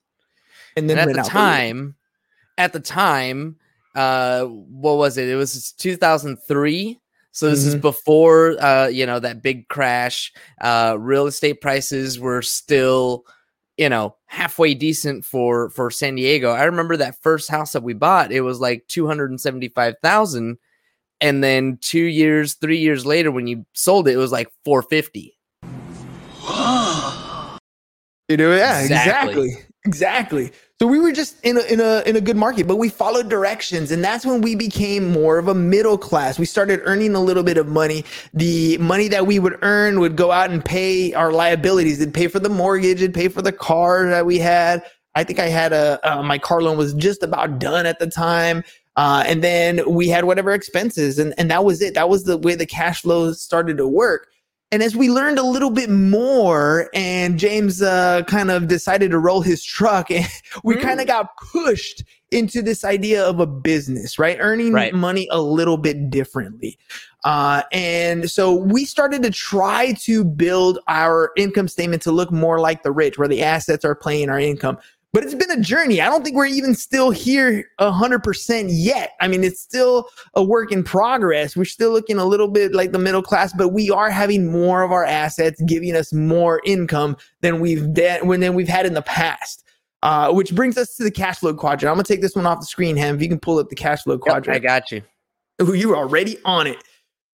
And 0.77 0.89
then 0.89 0.98
and 0.98 1.10
at 1.12 1.15
the 1.17 1.29
time, 1.29 1.95
at 2.57 2.71
the 2.71 2.79
time, 2.79 3.57
uh, 3.95 4.45
what 4.45 4.98
was 4.98 5.17
it? 5.17 5.27
It 5.29 5.36
was 5.36 5.74
2003. 5.74 7.00
So 7.33 7.50
this 7.50 7.63
is 7.65 7.75
Mhm. 7.75 7.81
before, 7.81 8.62
uh, 8.62 8.88
you 8.88 9.05
know, 9.05 9.19
that 9.19 9.41
big 9.41 9.67
crash. 9.69 10.33
Uh, 10.60 10.98
real 11.00 11.27
estate 11.27 11.62
prices 11.62 12.19
were 12.19 12.41
still, 12.41 13.25
you 13.77 13.88
know, 13.88 14.15
halfway 14.25 14.74
decent 14.74 15.24
for 15.24 15.69
for 15.69 15.89
San 15.89 16.15
Diego. 16.15 16.51
I 16.51 16.63
remember 16.65 16.98
that 16.98 17.15
first 17.21 17.50
house 17.50 17.71
that 17.71 17.83
we 17.83 17.93
bought. 17.93 18.31
It 18.33 18.41
was 18.41 18.60
like 18.60 18.86
two 18.88 19.07
hundred 19.07 19.29
and 19.31 19.39
seventy 19.39 19.69
five 19.69 19.95
thousand, 20.03 20.57
and 21.21 21.41
then 21.41 21.77
two 21.81 22.03
years, 22.03 22.55
three 22.55 22.79
years 22.79 23.05
later, 23.05 23.31
when 23.31 23.48
you 23.48 23.65
sold 23.74 24.10
it, 24.10 24.15
it 24.15 24.17
was 24.17 24.31
like 24.33 24.50
four 24.65 24.81
fifty. 24.83 25.38
You 28.29 28.38
know, 28.38 28.55
yeah, 28.55 28.79
Exactly. 28.81 29.31
exactly. 29.33 29.65
Exactly. 29.86 30.51
So 30.82 30.88
we 30.88 31.00
were 31.00 31.12
just 31.12 31.36
in 31.46 31.58
a, 31.58 31.62
in 31.72 31.80
a 31.80 32.02
in 32.08 32.16
a 32.16 32.22
good 32.22 32.36
market, 32.36 32.68
but 32.68 32.78
we 32.78 32.90
followed 32.90 33.30
directions, 33.30 33.92
and 33.92 34.04
that's 34.04 34.26
when 34.26 34.42
we 34.42 34.56
became 34.56 35.12
more 35.12 35.38
of 35.38 35.48
a 35.48 35.54
middle 35.54 35.96
class. 35.96 36.40
We 36.40 36.48
started 36.48 36.82
earning 36.86 37.14
a 37.14 37.20
little 37.20 37.44
bit 37.44 37.60
of 37.60 37.68
money. 37.68 38.04
The 38.34 38.80
money 38.80 39.08
that 39.10 39.28
we 39.28 39.38
would 39.38 39.60
earn 39.62 40.00
would 40.00 40.16
go 40.16 40.32
out 40.32 40.50
and 40.50 40.66
pay 40.66 41.14
our 41.14 41.32
liabilities. 41.32 42.02
It'd 42.02 42.16
pay 42.16 42.28
for 42.28 42.40
the 42.40 42.50
mortgage. 42.50 43.00
It'd 43.00 43.14
pay 43.14 43.28
for 43.28 43.44
the 43.44 43.52
car 43.52 44.08
that 44.08 44.26
we 44.26 44.40
had. 44.40 44.82
I 45.14 45.24
think 45.24 45.38
I 45.38 45.50
had 45.50 45.72
a 45.72 46.00
uh, 46.02 46.24
my 46.24 46.40
car 46.40 46.64
loan 46.64 46.80
was 46.80 46.96
just 46.96 47.22
about 47.22 47.60
done 47.60 47.86
at 47.86 48.00
the 48.00 48.08
time. 48.08 48.64
Uh, 48.96 49.24
and 49.28 49.44
then 49.44 49.88
we 49.88 50.10
had 50.10 50.26
whatever 50.26 50.52
expenses, 50.52 51.20
and, 51.20 51.36
and 51.38 51.52
that 51.52 51.64
was 51.64 51.80
it. 51.84 51.94
That 51.94 52.10
was 52.10 52.24
the 52.24 52.40
way 52.40 52.56
the 52.56 52.66
cash 52.66 53.04
flow 53.04 53.34
started 53.34 53.78
to 53.78 53.88
work. 53.88 54.30
And 54.72 54.82
as 54.82 54.96
we 54.96 55.10
learned 55.10 55.38
a 55.38 55.44
little 55.44 55.70
bit 55.70 55.90
more, 55.90 56.90
and 56.94 57.38
James 57.38 57.82
uh, 57.82 58.24
kind 58.24 58.50
of 58.50 58.70
decided 58.70 59.12
to 59.12 59.20
roll 59.20 59.42
his 59.42 59.63
truck, 59.63 60.10
and 60.10 60.25
we 60.63 60.75
mm. 60.75 60.82
kind 60.82 61.01
of 61.01 61.08
got 61.08 61.36
pushed 61.36 62.04
into 62.32 62.62
this 62.62 62.86
idea 62.86 63.24
of 63.25 63.42
a 63.42 63.46
business, 63.46 64.18
right? 64.18 64.38
Earning 64.40 64.72
right. 64.72 64.94
money 64.94 65.28
a 65.30 65.42
little 65.42 65.75
bit 65.75 66.10
differently. 66.10 66.78
Uh, 67.25 67.63
and 67.74 68.32
so 68.32 68.56
we 68.56 68.86
started 68.86 69.22
to 69.24 69.30
try 69.30 69.92
to 69.94 70.24
build 70.24 70.80
our 70.88 71.32
income 71.36 71.68
statement 71.68 72.01
to 72.04 72.12
look 72.12 72.32
more 72.32 72.60
like 72.60 72.84
the 72.84 72.92
rich, 72.92 73.18
where 73.18 73.28
the 73.28 73.44
assets 73.44 73.84
are 73.84 73.94
playing 73.94 74.30
our 74.30 74.40
income. 74.40 74.78
But 75.13 75.24
it's 75.25 75.36
been 75.36 75.51
a 75.51 75.60
journey. 75.60 76.00
I 76.00 76.06
don't 76.06 76.24
think 76.24 76.38
we're 76.38 76.46
even 76.46 76.74
still 76.74 77.12
here 77.12 77.70
100% 77.82 78.68
yet. 78.70 79.12
I 79.20 79.27
mean, 79.27 79.44
it's 79.44 79.60
still 79.60 80.08
a 80.36 80.44
work 80.44 80.72
in 80.72 80.84
progress. 80.84 81.58
We're 81.58 81.65
still 81.65 81.91
looking 81.91 82.18
a 82.18 82.24
little 82.24 82.48
bit 82.48 82.74
like 82.74 82.94
the 82.94 83.00
middle 83.00 83.22
class, 83.22 83.51
but 83.51 83.70
we 83.70 83.89
are 83.89 84.10
having 84.10 84.50
more 84.50 84.84
of 84.84 84.91
our 84.94 85.03
assets 85.03 85.62
giving 85.63 85.98
us 85.98 86.13
more 86.13 86.62
income 86.65 87.18
than 87.41 87.60
we've 87.60 87.94
de- 87.94 88.22
than 88.24 88.56
we've 88.56 88.70
had 88.70 88.86
in 88.86 88.94
the 88.94 89.01
past. 89.01 89.65
Uh, 90.03 90.32
which 90.32 90.56
brings 90.56 90.77
us 90.77 90.96
to 90.96 91.03
the 91.03 91.12
cash 91.12 91.39
flow 91.39 91.53
quadrant. 91.53 91.91
I'm 91.91 91.96
gonna 91.96 92.03
take 92.03 92.22
this 92.22 92.36
one 92.36 92.48
off 92.48 92.60
the 92.60 92.65
screen, 92.65 92.98
Ham. 92.98 93.15
If 93.15 93.22
you 93.22 93.30
can 93.30 93.39
pull 93.39 93.60
up 93.60 93.70
the 93.70 93.75
cash 93.75 94.01
flow 94.01 94.18
quadrant. 94.18 94.48
Yep, 94.48 94.56
I 94.56 94.60
got 94.60 94.91
you. 94.91 95.03
Ooh, 95.62 95.74
you 95.74 95.91
are 95.91 95.98
already 95.98 96.39
on 96.44 96.65
it. 96.65 96.84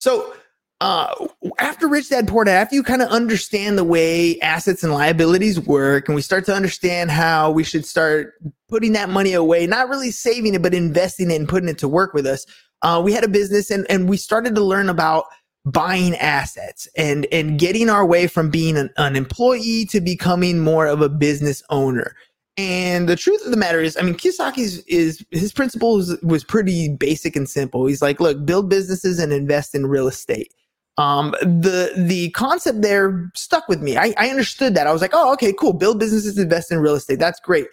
So 0.00 0.34
uh, 0.80 1.12
after 1.58 1.88
Rich 1.88 2.10
Dad 2.10 2.28
Poor 2.28 2.44
Dad, 2.44 2.60
after 2.60 2.76
you 2.76 2.82
kind 2.82 3.02
of 3.02 3.08
understand 3.08 3.76
the 3.76 3.84
way 3.84 4.38
assets 4.40 4.84
and 4.84 4.92
liabilities 4.92 5.58
work, 5.58 6.08
and 6.08 6.14
we 6.14 6.22
start 6.22 6.44
to 6.46 6.54
understand 6.54 7.10
how 7.10 7.50
we 7.50 7.64
should 7.64 7.84
start 7.84 8.34
putting 8.68 8.92
that 8.92 9.08
money 9.08 9.32
away, 9.32 9.66
not 9.66 9.88
really 9.88 10.12
saving 10.12 10.54
it, 10.54 10.62
but 10.62 10.74
investing 10.74 11.30
it 11.30 11.36
and 11.36 11.48
putting 11.48 11.68
it 11.68 11.78
to 11.78 11.88
work 11.88 12.14
with 12.14 12.26
us. 12.26 12.46
Uh, 12.82 13.02
we 13.04 13.12
had 13.12 13.24
a 13.24 13.28
business 13.28 13.70
and, 13.70 13.86
and 13.90 14.08
we 14.08 14.16
started 14.16 14.54
to 14.54 14.60
learn 14.60 14.88
about 14.88 15.24
buying 15.64 16.14
assets 16.16 16.88
and, 16.96 17.26
and 17.32 17.58
getting 17.58 17.90
our 17.90 18.06
way 18.06 18.28
from 18.28 18.48
being 18.48 18.76
an, 18.76 18.88
an 18.98 19.16
employee 19.16 19.84
to 19.86 20.00
becoming 20.00 20.60
more 20.60 20.86
of 20.86 21.02
a 21.02 21.08
business 21.08 21.62
owner. 21.70 22.14
And 22.56 23.08
the 23.08 23.16
truth 23.16 23.44
of 23.44 23.50
the 23.50 23.56
matter 23.56 23.80
is, 23.80 23.96
I 23.96 24.02
mean, 24.02 24.14
Kiyosaki's 24.14 24.78
is 24.86 25.24
his 25.30 25.52
principles 25.52 26.16
was 26.22 26.42
pretty 26.44 26.88
basic 26.88 27.36
and 27.36 27.48
simple. 27.48 27.86
He's 27.86 28.02
like, 28.02 28.20
look, 28.20 28.44
build 28.44 28.68
businesses 28.68 29.18
and 29.18 29.32
invest 29.32 29.74
in 29.74 29.86
real 29.86 30.08
estate. 30.08 30.52
Um, 30.98 31.30
the 31.40 31.92
the 31.96 32.30
concept 32.30 32.82
there 32.82 33.30
stuck 33.34 33.68
with 33.68 33.80
me. 33.80 33.96
I, 33.96 34.12
I 34.18 34.30
understood 34.30 34.74
that. 34.74 34.88
I 34.88 34.92
was 34.92 35.00
like, 35.00 35.12
oh, 35.14 35.32
okay, 35.34 35.52
cool. 35.52 35.72
Build 35.72 36.00
businesses, 36.00 36.36
invest 36.36 36.72
in 36.72 36.80
real 36.80 36.96
estate. 36.96 37.20
That's 37.20 37.40
great. 37.40 37.68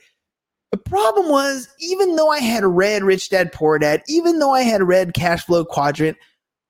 The 0.72 0.78
problem 0.78 1.30
was, 1.30 1.68
even 1.80 2.16
though 2.16 2.30
I 2.30 2.40
had 2.40 2.64
read 2.64 3.04
Rich 3.04 3.30
Dad 3.30 3.52
Poor 3.52 3.80
Dad, 3.80 4.04
even 4.08 4.38
though 4.40 4.52
I 4.54 4.62
had 4.62 4.84
read 4.84 5.16
Cash 5.16 5.46
Flow 5.46 5.66
Quadrant, 5.66 6.18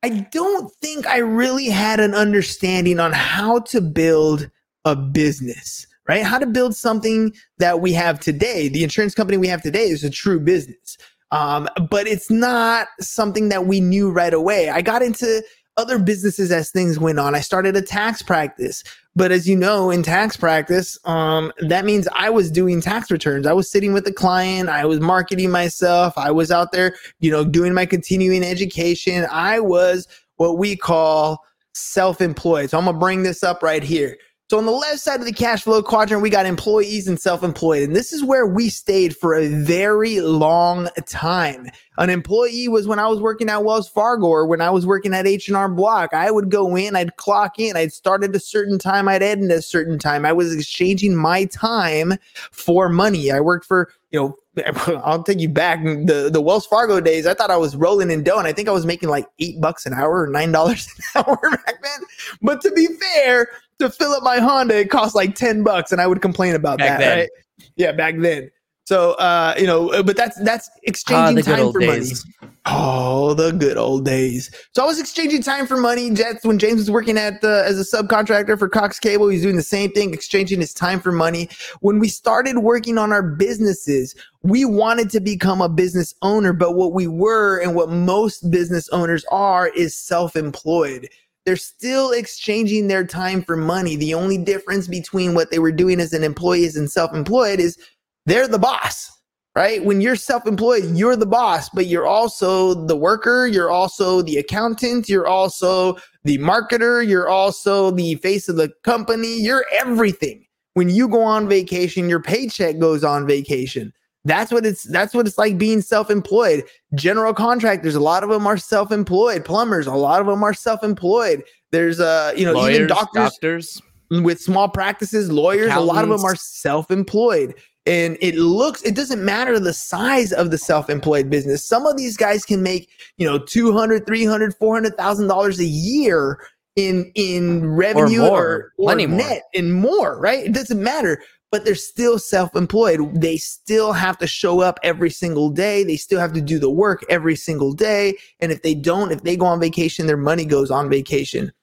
I 0.02 0.28
don't 0.32 0.72
think 0.82 1.06
I 1.08 1.18
really 1.18 1.68
had 1.68 2.00
an 2.00 2.14
understanding 2.14 3.00
on 3.00 3.12
how 3.12 3.60
to 3.60 3.82
build 3.82 4.50
a 4.86 4.96
business, 4.96 5.88
right? 6.08 6.24
How 6.24 6.38
to 6.38 6.46
build 6.46 6.76
something 6.76 7.34
that 7.58 7.82
we 7.82 7.92
have 7.94 8.20
today. 8.20 8.70
The 8.70 8.84
insurance 8.84 9.14
company 9.14 9.38
we 9.38 9.48
have 9.48 9.62
today 9.62 9.86
is 9.86 10.04
a 10.04 10.10
true 10.10 10.40
business. 10.40 10.98
Um, 11.32 11.68
but 11.90 12.08
it's 12.08 12.30
not 12.30 12.88
something 13.02 13.50
that 13.50 13.66
we 13.66 13.82
knew 13.82 14.12
right 14.12 14.34
away. 14.34 14.70
I 14.70 14.82
got 14.82 15.02
into 15.02 15.44
other 15.78 16.00
businesses 16.00 16.52
as 16.52 16.72
things 16.72 17.00
went 17.00 17.20
on. 17.20 17.36
I 17.36 17.42
started 17.42 17.76
a 17.76 17.82
tax 17.82 18.22
practice. 18.22 18.84
But 19.16 19.32
as 19.32 19.48
you 19.48 19.56
know, 19.56 19.92
in 19.92 20.04
tax 20.04 20.36
practice, 20.36 20.98
um, 21.06 21.52
that 21.60 21.86
means 21.86 22.08
I 22.14 22.30
was 22.30 22.52
doing 22.52 22.82
tax 22.82 23.10
returns. 23.10 23.48
I 23.48 23.54
was 23.54 23.70
sitting 23.70 23.94
with 23.94 24.06
a 24.08 24.14
client. 24.14 24.68
I 24.68 24.86
was 24.86 25.00
marketing 25.00 25.52
myself. 25.52 26.14
I 26.18 26.32
was 26.32 26.52
out 26.52 26.72
there, 26.72 26.96
you 27.20 27.32
know, 27.32 27.46
doing 27.46 27.74
my 27.74 27.86
continuing 27.86 28.44
education. 28.44 29.26
I 29.32 29.60
was 29.60 30.08
what 30.36 30.58
we 30.58 30.76
call 30.76 31.44
self-employed. 31.74 32.70
So 32.70 32.78
I'm 32.78 32.86
gonna 32.86 32.98
bring 32.98 33.24
this 33.24 33.44
up 33.44 33.64
right 33.64 33.84
here. 33.84 34.18
So 34.48 34.60
on 34.60 34.68
the 34.68 34.72
left 34.72 35.00
side 35.00 35.20
of 35.20 35.26
the 35.26 35.34
cash 35.34 35.64
flow 35.64 35.82
quadrant, 35.82 36.22
we 36.22 36.30
got 36.30 36.46
employees 36.46 37.08
and 37.08 37.20
self-employed. 37.20 37.82
And 37.82 37.96
this 37.96 38.14
is 38.14 38.24
where 38.24 38.46
we 38.46 38.70
stayed 38.70 39.18
for 39.18 39.34
a 39.34 39.48
very 39.48 40.22
long 40.22 40.88
time. 41.08 41.68
An 41.98 42.12
employee 42.12 42.68
was 42.68 42.86
when 42.88 43.00
I 43.00 43.08
was 43.08 43.20
working 43.20 43.50
at 43.50 43.64
Wells 43.64 43.90
Fargo 43.90 44.28
or 44.28 44.46
when 44.46 44.62
I 44.62 44.70
was 44.70 44.86
working 44.86 45.16
at 45.16 45.26
H&R 45.26 45.68
Block. 45.70 46.14
I 46.14 46.30
would 46.30 46.52
go 46.52 46.76
in, 46.76 46.96
I'd 46.96 47.16
clock 47.16 47.58
in, 47.58 47.76
I'd 47.76 47.92
start 47.92 48.24
at 48.24 48.36
a 48.36 48.40
certain 48.40 48.78
time, 48.78 49.08
I'd 49.08 49.24
end 49.24 49.52
at 49.52 49.58
a 49.58 49.64
certain 49.64 49.98
time. 49.98 50.28
I 50.28 50.34
was 50.34 50.54
exchanging 50.54 51.16
my 51.16 51.46
time 51.46 52.14
for 52.52 52.88
money. 52.88 53.32
I 53.32 53.40
worked 53.40 53.66
for, 53.66 53.92
you 54.12 54.20
know, 54.20 54.38
I'll 55.04 55.24
take 55.24 55.40
you 55.40 55.50
back 55.50 55.84
the 55.84 56.30
the 56.32 56.42
Wells 56.42 56.66
Fargo 56.66 57.02
days. 57.02 57.28
I 57.28 57.34
thought 57.34 57.52
I 57.52 57.58
was 57.58 57.76
rolling 57.76 58.10
in 58.10 58.24
dough, 58.24 58.38
and 58.38 58.48
I 58.48 58.54
think 58.54 58.70
I 58.70 58.72
was 58.72 58.86
making 58.86 59.10
like 59.10 59.26
eight 59.40 59.60
bucks 59.60 59.86
an 59.86 59.94
hour 59.94 60.22
or 60.22 60.28
nine 60.28 60.52
dollars 60.54 60.88
an 61.16 61.24
hour 61.28 61.38
back 61.42 61.84
then. 61.84 62.00
But 62.42 62.62
to 62.62 62.72
be 62.72 62.88
fair, 62.88 63.50
to 63.80 63.90
fill 63.90 64.12
up 64.12 64.24
my 64.24 64.38
Honda, 64.38 64.78
it 64.80 64.90
cost 64.90 65.16
like 65.16 65.36
10 65.36 65.64
bucks 65.64 65.92
and 65.92 66.02
I 66.02 66.08
would 66.08 66.22
complain 66.22 66.56
about 66.56 66.80
back 66.80 67.00
that, 67.00 67.06
then. 67.06 67.18
right? 67.20 67.30
Yeah, 67.76 67.92
back 67.92 68.16
then. 68.20 68.52
So 68.86 69.14
uh, 69.14 69.56
you 69.58 69.66
know, 69.66 70.04
but 70.04 70.16
that's 70.16 70.40
that's 70.44 70.70
exchanging 70.84 71.40
ah, 71.52 71.56
time 71.56 71.72
for 71.72 71.80
days. 71.80 72.24
money. 72.40 72.52
Oh, 72.68 73.34
the 73.34 73.52
good 73.52 73.78
old 73.78 74.06
days. 74.06 74.52
So 74.76 74.84
I 74.84 74.86
was 74.86 75.00
exchanging 75.00 75.42
time 75.42 75.66
for 75.66 75.78
money. 75.78 76.12
Jets 76.12 76.46
when 76.46 76.60
James 76.60 76.82
was 76.82 76.92
working 76.92 77.18
at 77.18 77.44
uh, 77.44 77.64
as 77.66 77.80
a 77.80 77.98
subcontractor 77.98 78.60
for 78.60 78.70
Cox 78.70 79.00
Cable, 79.00 79.28
he's 79.28 79.42
doing 79.42 79.56
the 79.56 79.64
same 79.64 79.92
thing, 79.92 80.14
exchanging 80.14 80.60
his 80.62 80.74
time 80.74 81.00
for 81.00 81.12
money. 81.12 81.50
When 81.82 81.98
we 81.98 82.08
started 82.08 82.60
working 82.60 83.00
on 83.00 83.12
our 83.12 83.24
businesses, 83.24 84.16
we 84.44 84.66
wanted 84.66 85.10
to 85.12 85.20
become 85.20 85.62
a 85.62 85.70
business 85.70 86.14
owner, 86.22 86.54
but 86.54 86.76
what 86.76 86.94
we 86.94 87.08
were 87.08 87.60
and 87.60 87.74
what 87.74 87.90
most 87.90 88.52
business 88.52 88.88
owners 88.90 89.26
are 89.32 89.70
is 89.70 89.98
self-employed 89.98 91.10
they're 91.46 91.56
still 91.56 92.12
exchanging 92.12 92.88
their 92.88 93.06
time 93.06 93.42
for 93.42 93.56
money. 93.56 93.96
The 93.96 94.14
only 94.14 94.38
difference 94.38 94.88
between 94.88 95.36
what 95.36 95.52
they 95.52 95.60
were 95.60 95.72
doing 95.72 96.00
as 96.00 96.14
an 96.14 96.24
employee 96.24 96.66
and 96.76 96.92
self-employed 96.92 97.60
is 97.60 97.78
they're 98.26 98.48
the 98.48 98.60
boss, 98.60 99.12
right? 99.56 99.86
When 99.86 100.02
you're 100.02 100.16
self-employed, 100.16 100.96
you're 100.96 101.16
the 101.16 101.28
boss, 101.28 101.70
but 101.70 101.86
you're 101.86 102.08
also 102.08 102.74
the 102.74 102.96
worker, 102.96 103.46
you're 103.46 103.70
also 103.70 104.22
the 104.24 104.38
accountant, 104.38 105.08
you're 105.08 105.28
also 105.28 105.98
the 106.24 106.40
marketer, 106.40 107.08
you're 107.08 107.30
also 107.30 107.92
the 107.92 108.16
face 108.16 108.50
of 108.50 108.56
the 108.56 108.74
company, 108.84 109.40
you're 109.40 109.66
everything. 109.80 110.46
When 110.74 110.90
you 110.90 111.08
go 111.08 111.22
on 111.22 111.48
vacation, 111.48 112.10
your 112.10 112.22
paycheck 112.22 112.80
goes 112.80 113.04
on 113.04 113.28
vacation. 113.28 113.94
That's 114.26 114.52
what 114.52 114.66
it's 114.66 114.84
that's 114.84 115.14
what 115.14 115.28
it's 115.28 115.38
like 115.38 115.58
being 115.58 115.82
self-employed. 115.82 116.64
General 116.96 117.34
contractors, 117.34 117.94
a 117.96 118.00
lot 118.00 118.24
of 118.24 118.30
them 118.30 118.48
are 118.48 118.58
self-employed. 118.58 119.46
Plumbers, 119.46 119.86
a 119.86 119.94
lot 119.94 120.20
of 120.20 120.26
them 120.26 120.44
are 120.44 120.54
self-employed. 120.54 121.44
There's 121.72 122.00
uh, 122.00 122.34
you 122.36 122.46
know, 122.46 122.54
lawyers, 122.54 122.76
even 122.76 122.88
doctors, 122.88 123.32
doctors 123.32 123.82
with 124.10 124.42
small 124.42 124.68
practices, 124.68 125.32
lawyers, 125.32 125.72
a 125.72 125.80
lot 125.80 126.04
of 126.04 126.10
them 126.10 126.26
are 126.26 126.36
self-employed. 126.36 127.56
And 127.88 128.18
it 128.20 128.36
looks 128.36 128.82
it 128.82 128.96
doesn't 128.96 129.24
matter 129.24 129.60
the 129.60 129.74
size 129.74 130.34
of 130.34 130.50
the 130.50 130.58
self-employed 130.58 131.30
business. 131.30 131.64
Some 131.64 131.86
of 131.86 131.98
these 131.98 132.18
guys 132.18 132.44
can 132.44 132.64
make, 132.64 132.90
you 133.18 133.28
know, 133.28 133.38
200, 133.38 134.08
300, 134.08 134.56
400,000 134.56 135.28
dollars 135.28 135.60
a 135.60 135.66
year 135.66 136.40
in 136.76 137.12
in 137.14 137.70
revenue 137.74 138.24
or, 138.24 138.74
or, 138.78 138.94
or 138.94 138.96
net 138.96 139.44
and 139.54 139.74
more, 139.74 140.20
right? 140.20 140.46
It 140.46 140.54
doesn't 140.54 140.82
matter 140.82 141.22
but 141.56 141.64
they're 141.64 141.74
still 141.74 142.20
self-employed. 142.20 143.22
They 143.22 143.38
still 143.38 143.94
have 143.94 144.18
to 144.18 144.28
show 144.28 144.60
up 144.60 144.78
every 144.84 145.10
single 145.10 145.50
day. 145.50 145.86
They 145.86 145.96
still 145.96 146.20
have 146.20 146.34
to 146.34 146.42
do 146.42 146.60
the 146.60 146.70
work 146.70 147.06
every 147.10 147.38
single 147.38 147.72
day. 147.72 148.18
And 148.42 148.52
if 148.52 148.62
they 148.62 148.76
don't, 148.76 149.14
if 149.14 149.24
they 149.24 149.38
go 149.38 149.46
on 149.46 149.62
vacation, 149.62 150.06
their 150.06 150.18
money 150.18 150.44
goes 150.44 150.70
on 150.70 150.90
vacation. 150.90 151.54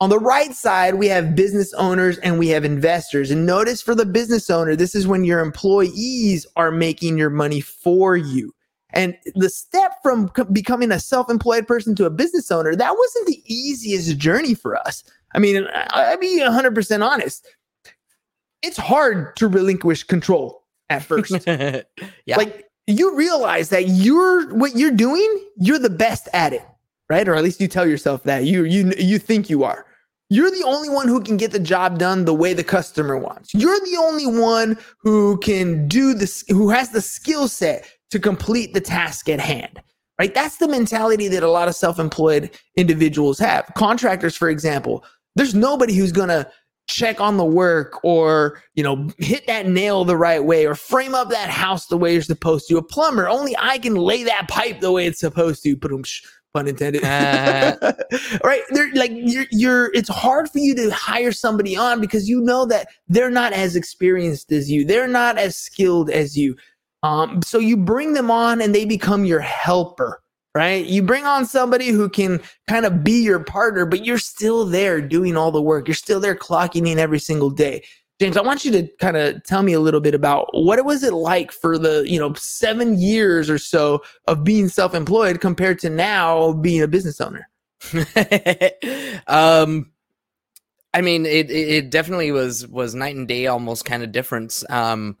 On 0.00 0.08
the 0.08 0.18
right 0.18 0.54
side, 0.54 0.94
we 0.94 1.06
have 1.08 1.36
business 1.36 1.74
owners 1.74 2.16
and 2.20 2.38
we 2.38 2.48
have 2.48 2.64
investors. 2.64 3.30
And 3.30 3.44
notice 3.44 3.82
for 3.82 3.94
the 3.94 4.06
business 4.06 4.48
owner, 4.48 4.74
this 4.74 4.94
is 4.94 5.06
when 5.06 5.22
your 5.22 5.40
employees 5.40 6.46
are 6.56 6.70
making 6.70 7.18
your 7.18 7.28
money 7.28 7.60
for 7.60 8.16
you. 8.16 8.54
And 8.94 9.18
the 9.34 9.50
step 9.50 9.96
from 10.02 10.32
becoming 10.50 10.90
a 10.92 10.98
self 10.98 11.28
employed 11.28 11.66
person 11.66 11.94
to 11.96 12.06
a 12.06 12.10
business 12.10 12.50
owner, 12.50 12.74
that 12.74 12.96
wasn't 12.96 13.26
the 13.26 13.42
easiest 13.44 14.16
journey 14.16 14.54
for 14.54 14.76
us. 14.76 15.04
I 15.34 15.40
mean, 15.40 15.68
I'll 15.74 16.16
be 16.16 16.40
100% 16.40 17.06
honest 17.06 17.46
it's 18.62 18.76
hard 18.76 19.36
to 19.36 19.48
relinquish 19.48 20.04
control 20.04 20.64
at 20.88 21.02
first. 21.02 21.32
yeah. 21.46 22.36
Like 22.36 22.66
you 22.86 23.16
realize 23.16 23.68
that 23.70 23.88
you're 23.88 24.54
what 24.54 24.76
you're 24.76 24.90
doing, 24.90 25.44
you're 25.56 25.78
the 25.78 25.90
best 25.90 26.28
at 26.32 26.52
it, 26.52 26.62
right? 27.08 27.26
Or 27.28 27.34
at 27.34 27.44
least 27.44 27.60
you 27.60 27.68
tell 27.68 27.86
yourself 27.86 28.22
that. 28.24 28.44
You 28.44 28.64
you 28.64 28.92
you 28.98 29.18
think 29.18 29.50
you 29.50 29.64
are. 29.64 29.86
You're 30.28 30.50
the 30.50 30.64
only 30.64 30.88
one 30.88 31.06
who 31.06 31.20
can 31.22 31.36
get 31.36 31.52
the 31.52 31.60
job 31.60 31.98
done 31.98 32.24
the 32.24 32.34
way 32.34 32.52
the 32.52 32.64
customer 32.64 33.16
wants. 33.16 33.54
You're 33.54 33.78
the 33.80 33.96
only 34.00 34.26
one 34.26 34.76
who 34.98 35.38
can 35.38 35.86
do 35.86 36.14
this 36.14 36.44
who 36.48 36.68
has 36.70 36.90
the 36.90 37.00
skill 37.00 37.46
set 37.48 37.88
to 38.10 38.18
complete 38.18 38.74
the 38.74 38.80
task 38.80 39.28
at 39.28 39.40
hand. 39.40 39.80
Right? 40.18 40.34
That's 40.34 40.56
the 40.56 40.68
mentality 40.68 41.28
that 41.28 41.42
a 41.42 41.50
lot 41.50 41.68
of 41.68 41.74
self-employed 41.74 42.50
individuals 42.76 43.38
have. 43.38 43.70
Contractors, 43.76 44.34
for 44.34 44.48
example, 44.48 45.04
there's 45.34 45.54
nobody 45.54 45.94
who's 45.94 46.10
going 46.10 46.30
to 46.30 46.50
check 46.86 47.20
on 47.20 47.36
the 47.36 47.44
work 47.44 48.02
or 48.04 48.62
you 48.74 48.82
know 48.82 49.08
hit 49.18 49.46
that 49.46 49.66
nail 49.66 50.04
the 50.04 50.16
right 50.16 50.44
way 50.44 50.66
or 50.66 50.74
frame 50.74 51.14
up 51.14 51.28
that 51.30 51.50
house 51.50 51.86
the 51.86 51.96
way 51.96 52.12
you're 52.12 52.22
supposed 52.22 52.68
to. 52.68 52.76
A 52.78 52.82
plumber 52.82 53.28
only 53.28 53.56
i 53.58 53.78
can 53.78 53.94
lay 53.94 54.22
that 54.22 54.48
pipe 54.48 54.80
the 54.80 54.92
way 54.92 55.06
it's 55.06 55.20
supposed 55.20 55.62
to. 55.64 55.76
Pun 55.76 56.68
intended. 56.68 57.04
Uh. 57.04 57.76
right? 58.44 58.62
They're 58.70 58.92
like 58.94 59.12
you're 59.14 59.46
you're 59.50 59.92
it's 59.94 60.08
hard 60.08 60.48
for 60.48 60.58
you 60.58 60.74
to 60.76 60.90
hire 60.90 61.32
somebody 61.32 61.76
on 61.76 62.00
because 62.00 62.28
you 62.28 62.40
know 62.40 62.64
that 62.66 62.88
they're 63.08 63.30
not 63.30 63.52
as 63.52 63.76
experienced 63.76 64.52
as 64.52 64.70
you. 64.70 64.84
They're 64.84 65.08
not 65.08 65.38
as 65.38 65.56
skilled 65.56 66.10
as 66.10 66.36
you. 66.36 66.56
Um 67.02 67.42
so 67.42 67.58
you 67.58 67.76
bring 67.76 68.14
them 68.14 68.30
on 68.30 68.60
and 68.60 68.74
they 68.74 68.84
become 68.84 69.24
your 69.24 69.40
helper 69.40 70.22
right? 70.56 70.86
You 70.86 71.02
bring 71.02 71.26
on 71.26 71.44
somebody 71.44 71.88
who 71.88 72.08
can 72.08 72.40
kind 72.66 72.86
of 72.86 73.04
be 73.04 73.22
your 73.22 73.40
partner, 73.40 73.84
but 73.84 74.06
you're 74.06 74.16
still 74.16 74.64
there 74.64 75.02
doing 75.02 75.36
all 75.36 75.52
the 75.52 75.60
work. 75.60 75.86
You're 75.86 75.94
still 75.94 76.18
there 76.18 76.34
clocking 76.34 76.88
in 76.88 76.98
every 76.98 77.18
single 77.18 77.50
day. 77.50 77.84
James, 78.18 78.38
I 78.38 78.40
want 78.40 78.64
you 78.64 78.72
to 78.72 78.88
kind 78.98 79.18
of 79.18 79.44
tell 79.44 79.62
me 79.62 79.74
a 79.74 79.80
little 79.80 80.00
bit 80.00 80.14
about 80.14 80.48
what 80.54 80.82
was 80.82 81.02
it 81.02 81.12
like 81.12 81.52
for 81.52 81.76
the, 81.76 82.08
you 82.08 82.18
know, 82.18 82.32
7 82.32 82.98
years 82.98 83.50
or 83.50 83.58
so 83.58 84.02
of 84.28 84.44
being 84.44 84.70
self-employed 84.70 85.42
compared 85.42 85.78
to 85.80 85.90
now 85.90 86.54
being 86.54 86.80
a 86.80 86.88
business 86.88 87.20
owner. 87.20 87.50
um 89.26 89.92
I 90.94 91.02
mean 91.02 91.26
it 91.26 91.50
it 91.50 91.68
it 91.68 91.90
definitely 91.90 92.32
was 92.32 92.66
was 92.68 92.94
night 92.94 93.14
and 93.14 93.28
day 93.28 93.46
almost 93.46 93.84
kind 93.84 94.02
of 94.02 94.10
difference. 94.10 94.64
Um 94.70 95.18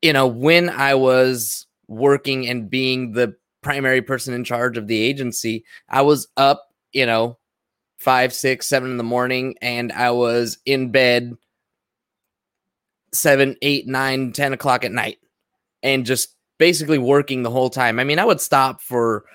you 0.00 0.12
know, 0.12 0.28
when 0.28 0.70
I 0.70 0.94
was 0.94 1.66
working 1.88 2.46
and 2.46 2.70
being 2.70 3.14
the 3.14 3.34
primary 3.68 4.00
person 4.00 4.32
in 4.32 4.44
charge 4.44 4.78
of 4.78 4.86
the 4.86 4.98
agency, 4.98 5.62
I 5.90 6.00
was 6.00 6.26
up, 6.38 6.68
you 6.92 7.04
know, 7.04 7.36
five, 7.98 8.32
six, 8.32 8.66
seven 8.66 8.90
in 8.90 8.96
the 8.96 9.04
morning, 9.04 9.56
and 9.60 9.92
I 9.92 10.10
was 10.12 10.56
in 10.64 10.90
bed 10.90 11.34
seven, 13.12 13.56
eight, 13.60 13.86
nine, 13.86 14.32
ten 14.32 14.54
o'clock 14.54 14.86
at 14.86 14.92
night, 14.92 15.18
and 15.82 16.06
just 16.06 16.34
basically 16.56 16.96
working 16.96 17.42
the 17.42 17.50
whole 17.50 17.68
time. 17.68 17.98
I 17.98 18.04
mean, 18.04 18.18
I 18.18 18.24
would 18.24 18.40
stop 18.40 18.80
for 18.80 19.26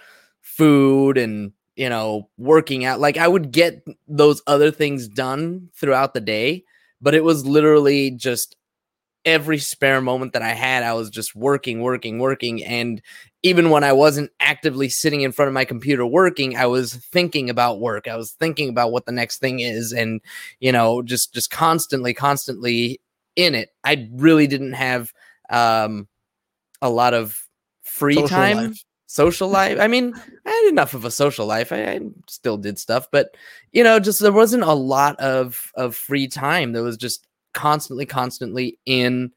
food 0.42 1.20
and 1.20 1.52
you 1.76 1.88
know 1.88 2.28
working 2.40 2.86
out. 2.86 3.00
Like 3.00 3.18
I 3.18 3.28
would 3.28 3.52
get 3.52 3.86
those 4.08 4.42
other 4.48 4.72
things 4.72 5.08
done 5.08 5.70
throughout 5.76 6.16
the 6.16 6.22
day, 6.22 6.64
but 7.00 7.14
it 7.14 7.24
was 7.24 7.46
literally 7.46 8.10
just 8.10 8.56
every 9.26 9.58
spare 9.58 10.02
moment 10.02 10.34
that 10.34 10.42
I 10.42 10.50
had, 10.50 10.84
I 10.84 10.94
was 10.94 11.10
just 11.10 11.36
working, 11.36 11.82
working, 11.82 12.20
working. 12.20 12.64
And 12.64 13.02
even 13.42 13.70
when 13.70 13.84
I 13.84 13.94
wasn't 13.94 14.32
actively 14.40 14.90
sitting 14.90 15.22
in 15.22 15.32
front 15.32 15.48
of 15.48 15.54
my 15.54 15.66
computer 15.66 16.06
working, 16.06 16.58
I 16.58 16.66
was 16.66 16.96
thinking 17.12 17.50
about 17.50 17.80
work. 17.80 18.08
I 18.08 18.16
was 18.18 18.32
thinking 18.34 18.70
about 18.70 18.92
what 18.92 19.06
the 19.06 19.12
next 19.12 19.40
thing 19.40 19.60
is 19.60 19.92
and, 19.94 20.22
you 20.60 20.72
know, 20.72 21.02
just 21.02 21.34
just 21.34 21.52
constantly, 21.52 22.14
constantly 22.14 23.00
in 23.36 23.56
it. 23.56 23.70
I 23.84 24.10
really 24.14 24.48
didn't 24.48 24.74
have 24.74 25.14
um 25.50 26.08
a 26.82 26.90
lot 26.90 27.14
of 27.14 27.48
free 27.84 28.16
Social 28.16 28.28
time. 28.28 28.58
life. 28.58 28.84
Social 29.08 29.48
life. 29.60 29.78
I 29.80 29.88
mean, 29.88 30.14
I 30.46 30.50
had 30.50 30.70
enough 30.70 30.94
of 30.94 31.06
a 31.06 31.12
social 31.12 31.46
life. 31.46 31.72
I, 31.72 31.84
I 31.84 32.00
still 32.28 32.58
did 32.58 32.78
stuff, 32.80 33.08
but 33.12 33.36
you 33.72 33.84
know, 33.84 34.00
just 34.00 34.20
there 34.20 34.32
wasn't 34.32 34.64
a 34.64 34.74
lot 34.74 35.20
of 35.20 35.72
of 35.76 35.96
free 35.96 36.28
time. 36.28 36.74
There 36.74 36.84
was 36.84 36.98
just 36.98 37.28
constantly 37.54 38.06
constantly 38.06 38.80
in 38.86 39.32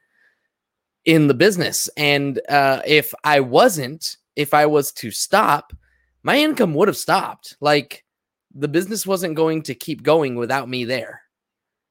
in 1.04 1.28
the 1.28 1.34
business. 1.34 1.88
And 1.96 2.40
uh 2.48 2.82
if 2.86 3.14
i 3.24 3.40
wasn't 3.40 4.16
if 4.34 4.52
i 4.52 4.66
was 4.66 4.92
to 4.92 5.10
stop 5.10 5.72
my 6.22 6.38
income 6.38 6.74
would 6.74 6.88
have 6.88 6.96
stopped. 6.96 7.56
Like 7.60 8.04
the 8.52 8.68
business 8.68 9.06
wasn't 9.06 9.36
going 9.36 9.62
to 9.62 9.74
keep 9.74 10.02
going 10.02 10.34
without 10.34 10.68
me 10.68 10.84
there. 10.84 11.22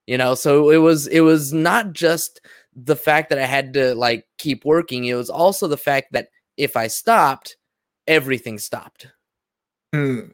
You 0.07 0.17
know 0.17 0.35
so 0.35 0.69
it 0.69 0.77
was 0.77 1.07
it 1.07 1.21
was 1.21 1.53
not 1.53 1.93
just 1.93 2.41
the 2.75 2.95
fact 2.95 3.29
that 3.29 3.39
i 3.39 3.45
had 3.45 3.73
to 3.73 3.95
like 3.95 4.25
keep 4.37 4.65
working. 4.65 5.05
It 5.05 5.15
was 5.15 5.29
also 5.29 5.67
the 5.67 5.77
fact 5.77 6.11
that 6.11 6.29
if 6.57 6.77
i 6.77 6.87
stopped 6.87 7.57
everything 8.07 8.59
stopped. 8.59 9.07
Hmm. 9.93 10.31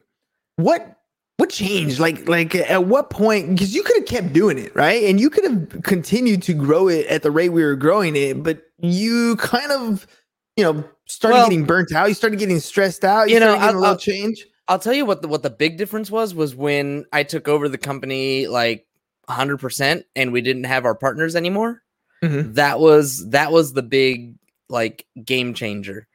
What 0.56 0.96
what 1.38 1.50
changed? 1.50 1.98
Like 1.98 2.28
like 2.28 2.54
at 2.54 2.84
what 2.86 3.10
point? 3.10 3.50
Because 3.50 3.74
you 3.74 3.82
could 3.82 3.96
have 3.96 4.06
kept 4.06 4.32
doing 4.32 4.58
it, 4.58 4.74
right? 4.76 5.04
And 5.04 5.20
you 5.20 5.30
could 5.30 5.44
have 5.44 5.82
continued 5.82 6.42
to 6.44 6.54
grow 6.54 6.88
it 6.88 7.06
at 7.06 7.22
the 7.22 7.30
rate 7.30 7.48
we 7.50 7.64
were 7.64 7.76
growing 7.76 8.14
it, 8.16 8.42
but 8.42 8.62
you 8.78 9.36
kind 9.36 9.72
of 9.72 10.06
you 10.56 10.64
know 10.64 10.84
started 11.06 11.36
Well- 11.36 11.48
getting 11.48 11.64
burnt 11.64 11.92
out. 11.92 12.08
You 12.08 12.14
started 12.14 12.38
getting 12.38 12.60
stressed 12.60 13.04
out. 13.04 13.28
You, 13.28 13.34
You 13.34 13.40
know, 13.40 13.46
getting 13.54 13.62
a 13.62 13.66
I'll- 13.66 13.72
little 13.74 13.86
I'll- 13.86 13.96
change. 13.96 14.46
I'll 14.68 14.78
tell 14.78 14.94
you 14.94 15.04
what 15.04 15.22
the 15.22 15.28
what 15.28 15.42
the 15.42 15.50
big 15.50 15.76
difference 15.76 16.10
was 16.10 16.34
was 16.34 16.54
when 16.54 17.04
I 17.12 17.24
took 17.24 17.48
over 17.48 17.68
the 17.68 17.78
company 17.78 18.46
like 18.46 18.86
100% 19.28 20.04
and 20.14 20.32
we 20.32 20.40
didn't 20.40 20.64
have 20.64 20.84
our 20.84 20.94
partners 20.94 21.34
anymore. 21.34 21.82
Mhm. 22.22 22.54
That 22.54 22.78
was 22.78 23.28
that 23.30 23.50
was 23.50 23.72
the 23.72 23.82
big 23.82 24.34
like 24.68 25.04
game 25.24 25.54
changer. 25.54 26.06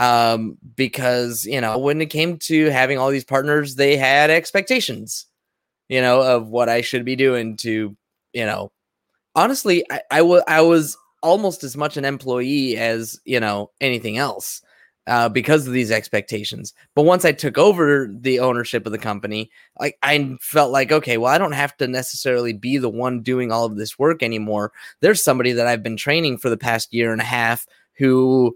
Um 0.00 0.58
because, 0.74 1.44
you 1.44 1.60
know, 1.60 1.78
when 1.78 2.00
it 2.00 2.06
came 2.06 2.38
to 2.38 2.70
having 2.70 2.98
all 2.98 3.10
these 3.10 3.24
partners, 3.24 3.76
they 3.76 3.96
had 3.96 4.30
expectations, 4.30 5.26
you 5.88 6.00
know, 6.00 6.20
of 6.22 6.48
what 6.48 6.68
I 6.68 6.80
should 6.80 7.04
be 7.04 7.14
doing 7.14 7.56
to, 7.58 7.96
you 8.32 8.46
know, 8.46 8.72
honestly, 9.34 9.84
I, 10.10 10.22
was 10.22 10.42
I 10.48 10.62
was 10.62 10.96
almost 11.22 11.64
as 11.64 11.76
much 11.76 11.96
an 11.96 12.04
employee 12.04 12.76
as, 12.76 13.20
you 13.24 13.40
know, 13.40 13.70
anything 13.80 14.16
else 14.16 14.62
uh, 15.06 15.28
because 15.28 15.66
of 15.66 15.72
these 15.72 15.90
expectations. 15.90 16.72
But 16.94 17.02
once 17.02 17.24
I 17.24 17.32
took 17.32 17.58
over 17.58 18.08
the 18.10 18.40
ownership 18.40 18.86
of 18.86 18.92
the 18.92 18.98
company, 18.98 19.50
like 19.78 19.98
I 20.02 20.36
felt 20.40 20.72
like, 20.72 20.92
okay, 20.92 21.18
well, 21.18 21.32
I 21.32 21.38
don't 21.38 21.52
have 21.52 21.76
to 21.78 21.88
necessarily 21.88 22.52
be 22.52 22.78
the 22.78 22.88
one 22.88 23.22
doing 23.22 23.52
all 23.52 23.64
of 23.64 23.76
this 23.76 23.98
work 23.98 24.22
anymore. 24.22 24.72
There's 25.00 25.22
somebody 25.22 25.52
that 25.52 25.66
I've 25.66 25.82
been 25.82 25.96
training 25.96 26.38
for 26.38 26.48
the 26.48 26.56
past 26.56 26.94
year 26.94 27.12
and 27.12 27.20
a 27.20 27.24
half 27.24 27.66
who, 27.98 28.54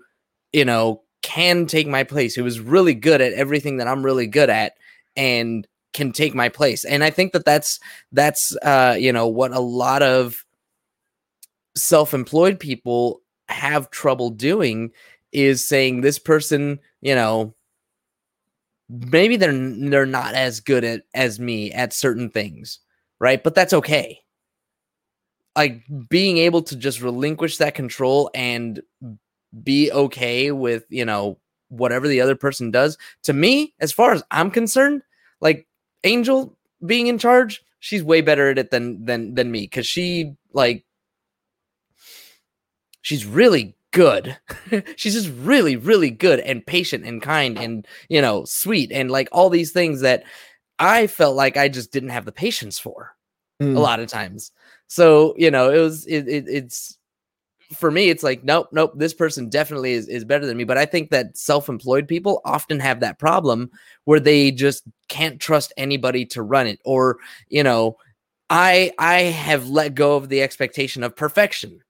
you 0.52 0.64
know, 0.64 1.02
can 1.34 1.66
take 1.66 1.88
my 1.88 2.04
place, 2.04 2.34
who 2.34 2.46
is 2.46 2.60
really 2.60 2.94
good 2.94 3.20
at 3.20 3.32
everything 3.32 3.78
that 3.78 3.88
I'm 3.88 4.04
really 4.04 4.28
good 4.28 4.50
at, 4.50 4.74
and 5.16 5.66
can 5.92 6.12
take 6.12 6.34
my 6.34 6.48
place. 6.48 6.84
And 6.84 7.02
I 7.02 7.10
think 7.10 7.32
that 7.32 7.44
that's 7.44 7.80
that's 8.12 8.56
uh, 8.62 8.96
you 8.98 9.12
know 9.12 9.26
what 9.26 9.52
a 9.52 9.60
lot 9.60 10.02
of 10.02 10.44
self-employed 11.76 12.60
people 12.60 13.20
have 13.48 13.90
trouble 13.90 14.30
doing 14.30 14.92
is 15.32 15.66
saying 15.66 16.00
this 16.00 16.20
person, 16.20 16.78
you 17.00 17.16
know, 17.16 17.52
maybe 18.88 19.36
they're 19.36 19.52
they're 19.52 20.06
not 20.06 20.34
as 20.34 20.60
good 20.60 20.84
at 20.84 21.02
as 21.14 21.40
me 21.40 21.72
at 21.72 21.92
certain 21.92 22.30
things, 22.30 22.78
right? 23.18 23.42
But 23.42 23.56
that's 23.56 23.72
okay. 23.72 24.20
Like 25.56 25.82
being 26.08 26.38
able 26.38 26.62
to 26.62 26.76
just 26.76 27.02
relinquish 27.02 27.56
that 27.58 27.74
control 27.74 28.30
and 28.34 28.80
be 29.62 29.92
okay 29.92 30.50
with, 30.50 30.84
you 30.88 31.04
know, 31.04 31.38
whatever 31.68 32.08
the 32.08 32.20
other 32.20 32.36
person 32.36 32.70
does. 32.70 32.96
To 33.24 33.32
me, 33.32 33.74
as 33.80 33.92
far 33.92 34.12
as 34.12 34.22
I'm 34.30 34.50
concerned, 34.50 35.02
like 35.40 35.66
Angel 36.04 36.56
being 36.84 37.06
in 37.06 37.18
charge, 37.18 37.62
she's 37.80 38.02
way 38.02 38.20
better 38.20 38.50
at 38.50 38.58
it 38.58 38.70
than 38.70 39.04
than 39.04 39.34
than 39.34 39.50
me 39.50 39.66
cuz 39.66 39.86
she 39.86 40.34
like 40.52 40.84
she's 43.02 43.26
really 43.26 43.76
good. 43.90 44.36
she's 44.96 45.14
just 45.14 45.30
really, 45.38 45.76
really 45.76 46.10
good 46.10 46.40
and 46.40 46.66
patient 46.66 47.04
and 47.04 47.22
kind 47.22 47.58
and 47.58 47.86
you 48.08 48.20
know 48.20 48.44
sweet 48.44 48.90
and 48.92 49.10
like 49.10 49.28
all 49.32 49.50
these 49.50 49.72
things 49.72 50.00
that 50.00 50.24
I 50.78 51.06
felt 51.06 51.36
like 51.36 51.56
I 51.56 51.68
just 51.68 51.92
didn't 51.92 52.08
have 52.10 52.24
the 52.24 52.32
patience 52.32 52.78
for 52.78 53.14
Mm. 53.62 53.76
a 53.76 53.80
lot 53.80 54.00
of 54.00 54.08
times. 54.08 54.50
So 54.88 55.32
you 55.38 55.48
know 55.48 55.70
it 55.70 55.78
was 55.78 56.06
it, 56.06 56.26
it 56.26 56.46
it's 56.48 56.98
for 57.76 57.90
me 57.90 58.08
it's 58.08 58.22
like 58.22 58.44
nope 58.44 58.68
nope 58.72 58.92
this 58.96 59.14
person 59.14 59.48
definitely 59.48 59.92
is, 59.92 60.08
is 60.08 60.24
better 60.24 60.46
than 60.46 60.56
me. 60.56 60.64
But 60.64 60.78
i 60.78 60.86
think 60.86 61.10
that 61.10 61.36
self-employed 61.36 62.08
people 62.08 62.40
often 62.44 62.80
have 62.80 63.00
that 63.00 63.18
problem 63.18 63.70
where 64.04 64.20
they 64.20 64.50
just 64.50 64.84
can't 65.08 65.40
trust 65.40 65.72
anybody 65.76 66.24
to 66.26 66.42
run 66.42 66.66
it. 66.66 66.80
Or 66.84 67.18
you 67.48 67.62
know 67.62 67.96
i 68.50 68.92
i 68.98 69.22
have 69.22 69.68
let 69.68 69.94
go 69.94 70.16
of 70.16 70.28
the 70.28 70.42
expectation 70.42 71.02
of 71.02 71.16
perfection 71.16 71.80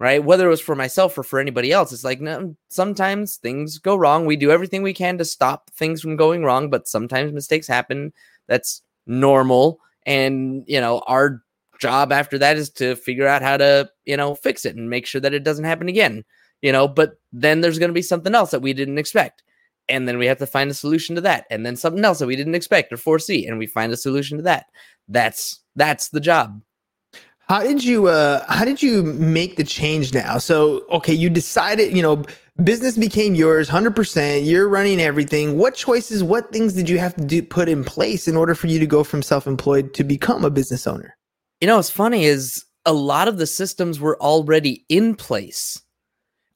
right? 0.00 0.24
Whether 0.24 0.46
it 0.46 0.50
was 0.50 0.60
for 0.60 0.74
myself 0.74 1.16
or 1.16 1.22
for 1.22 1.38
anybody 1.38 1.72
else 1.72 1.92
it's 1.92 2.04
like 2.04 2.20
no 2.20 2.56
sometimes 2.68 3.36
things 3.36 3.78
go 3.78 3.96
wrong. 3.96 4.26
We 4.26 4.36
do 4.36 4.50
everything 4.50 4.82
we 4.82 4.92
can 4.94 5.18
to 5.18 5.24
stop 5.24 5.70
things 5.70 6.00
from 6.00 6.16
going 6.16 6.42
wrong 6.42 6.70
but 6.70 6.88
sometimes 6.88 7.32
mistakes 7.32 7.66
happen. 7.68 8.12
That's 8.48 8.82
normal. 9.06 9.80
And 10.06 10.64
you 10.66 10.80
know 10.80 11.02
our 11.06 11.43
job 11.78 12.12
after 12.12 12.38
that 12.38 12.56
is 12.56 12.70
to 12.70 12.96
figure 12.96 13.26
out 13.26 13.42
how 13.42 13.56
to 13.56 13.88
you 14.04 14.16
know 14.16 14.34
fix 14.34 14.64
it 14.64 14.76
and 14.76 14.90
make 14.90 15.06
sure 15.06 15.20
that 15.20 15.34
it 15.34 15.44
doesn't 15.44 15.64
happen 15.64 15.88
again 15.88 16.24
you 16.62 16.72
know 16.72 16.88
but 16.88 17.18
then 17.32 17.60
there's 17.60 17.78
going 17.78 17.88
to 17.88 17.94
be 17.94 18.02
something 18.02 18.34
else 18.34 18.50
that 18.50 18.62
we 18.62 18.72
didn't 18.72 18.98
expect 18.98 19.42
and 19.88 20.08
then 20.08 20.18
we 20.18 20.26
have 20.26 20.38
to 20.38 20.46
find 20.46 20.70
a 20.70 20.74
solution 20.74 21.14
to 21.14 21.20
that 21.20 21.46
and 21.50 21.64
then 21.64 21.76
something 21.76 22.04
else 22.04 22.18
that 22.18 22.26
we 22.26 22.36
didn't 22.36 22.54
expect 22.54 22.92
or 22.92 22.96
foresee 22.96 23.46
and 23.46 23.58
we 23.58 23.66
find 23.66 23.92
a 23.92 23.96
solution 23.96 24.38
to 24.38 24.42
that 24.42 24.66
that's 25.08 25.60
that's 25.76 26.08
the 26.08 26.20
job 26.20 26.60
How 27.48 27.62
did 27.62 27.84
you 27.84 28.06
uh 28.08 28.44
how 28.48 28.64
did 28.64 28.82
you 28.82 29.02
make 29.02 29.56
the 29.56 29.64
change 29.64 30.14
now? 30.14 30.38
So, 30.38 30.84
okay, 30.90 31.12
you 31.12 31.28
decided, 31.28 31.94
you 31.94 32.02
know, 32.02 32.24
business 32.62 32.96
became 32.96 33.34
yours 33.34 33.68
100%, 33.68 34.46
you're 34.46 34.68
running 34.68 35.00
everything. 35.00 35.58
What 35.58 35.74
choices, 35.74 36.22
what 36.22 36.52
things 36.52 36.72
did 36.72 36.88
you 36.88 36.98
have 36.98 37.14
to 37.16 37.24
do 37.24 37.42
put 37.42 37.68
in 37.68 37.84
place 37.84 38.28
in 38.28 38.36
order 38.36 38.54
for 38.54 38.68
you 38.68 38.78
to 38.78 38.86
go 38.86 39.04
from 39.04 39.22
self-employed 39.22 39.92
to 39.94 40.04
become 40.04 40.44
a 40.44 40.50
business 40.50 40.86
owner? 40.86 41.16
You 41.60 41.66
know, 41.66 41.76
what's 41.76 41.90
funny 41.90 42.24
is 42.24 42.64
a 42.84 42.92
lot 42.92 43.28
of 43.28 43.38
the 43.38 43.46
systems 43.46 44.00
were 44.00 44.20
already 44.20 44.84
in 44.88 45.14
place. 45.14 45.80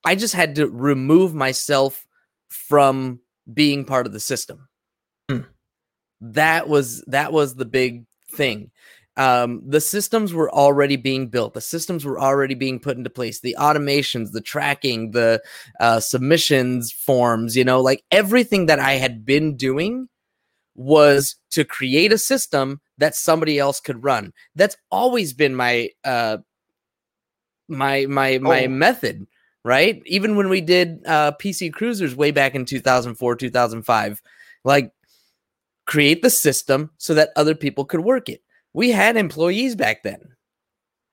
I 0.04 0.14
just 0.14 0.34
had 0.34 0.54
to 0.56 0.68
remove 0.68 1.34
myself 1.34 2.06
from 2.48 3.20
being 3.52 3.84
part 3.84 4.06
of 4.06 4.12
the 4.12 4.20
system. 4.20 4.68
Hmm. 5.30 5.40
That 6.20 6.68
was 6.68 7.02
that 7.06 7.32
was 7.32 7.54
the 7.54 7.64
big 7.64 8.04
thing. 8.30 8.70
Um, 9.16 9.62
the 9.66 9.80
systems 9.80 10.32
were 10.32 10.52
already 10.54 10.94
being 10.94 11.26
built. 11.26 11.54
The 11.54 11.60
systems 11.60 12.04
were 12.04 12.20
already 12.20 12.54
being 12.54 12.78
put 12.78 12.96
into 12.96 13.10
place. 13.10 13.40
The 13.40 13.56
automations, 13.58 14.30
the 14.30 14.40
tracking, 14.40 15.10
the 15.10 15.42
uh, 15.80 15.98
submissions 15.98 16.92
forms, 16.92 17.56
you 17.56 17.64
know, 17.64 17.80
like 17.80 18.04
everything 18.12 18.66
that 18.66 18.78
I 18.78 18.92
had 18.92 19.24
been 19.24 19.56
doing 19.56 20.08
was 20.78 21.34
to 21.50 21.64
create 21.64 22.12
a 22.12 22.18
system 22.18 22.80
that 22.98 23.16
somebody 23.16 23.58
else 23.58 23.80
could 23.80 24.02
run. 24.04 24.32
That's 24.54 24.76
always 24.90 25.32
been 25.32 25.54
my 25.54 25.90
uh, 26.04 26.38
my 27.68 28.06
my 28.06 28.38
my 28.38 28.64
Oh. 28.64 28.68
method, 28.68 29.26
right? 29.64 30.00
Even 30.06 30.36
when 30.36 30.48
we 30.48 30.60
did 30.60 31.00
uh, 31.06 31.32
PC 31.32 31.72
Cruisers 31.72 32.14
way 32.16 32.30
back 32.30 32.54
in 32.54 32.64
2004, 32.64 33.36
2005, 33.36 34.22
like 34.64 34.92
create 35.86 36.22
the 36.22 36.30
system 36.30 36.90
so 36.98 37.14
that 37.14 37.30
other 37.36 37.54
people 37.54 37.84
could 37.84 38.00
work 38.00 38.28
it. 38.28 38.42
We 38.72 38.90
had 38.90 39.16
employees 39.16 39.74
back 39.74 40.02
then. 40.02 40.20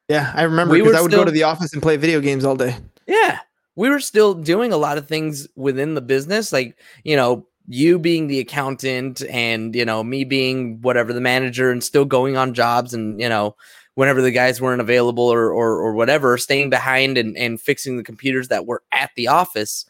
Yeah, 0.07 0.31
I 0.35 0.43
remember 0.43 0.75
because 0.75 0.93
were 0.93 0.97
I 0.99 1.01
would 1.01 1.11
go 1.11 1.25
to 1.25 1.31
the 1.31 1.43
office 1.43 1.73
and 1.73 1.81
play 1.81 1.97
video 1.97 2.19
games 2.21 2.45
all 2.45 2.55
day. 2.55 2.77
Yeah. 3.07 3.39
We 3.75 3.89
were 3.89 3.99
still 3.99 4.33
doing 4.35 4.71
a 4.71 4.77
lot 4.77 4.97
of 4.97 5.07
things 5.07 5.47
within 5.55 5.95
the 5.95 6.01
business, 6.01 6.53
like, 6.53 6.77
you 7.03 7.15
know, 7.17 7.47
you 7.67 7.97
being 7.99 8.27
the 8.27 8.39
accountant 8.39 9.23
and, 9.29 9.75
you 9.75 9.85
know, 9.85 10.03
me 10.03 10.23
being 10.23 10.81
whatever 10.81 11.13
the 11.13 11.21
manager 11.21 11.71
and 11.71 11.83
still 11.83 12.05
going 12.05 12.37
on 12.37 12.53
jobs 12.53 12.93
and, 12.93 13.19
you 13.19 13.29
know, 13.29 13.55
whenever 13.95 14.21
the 14.21 14.31
guys 14.31 14.61
weren't 14.61 14.81
available 14.81 15.23
or 15.23 15.51
or, 15.51 15.79
or 15.79 15.93
whatever, 15.93 16.37
staying 16.37 16.69
behind 16.69 17.17
and, 17.17 17.35
and 17.37 17.59
fixing 17.61 17.97
the 17.97 18.03
computers 18.03 18.49
that 18.49 18.65
were 18.65 18.83
at 18.91 19.09
the 19.15 19.27
office. 19.27 19.85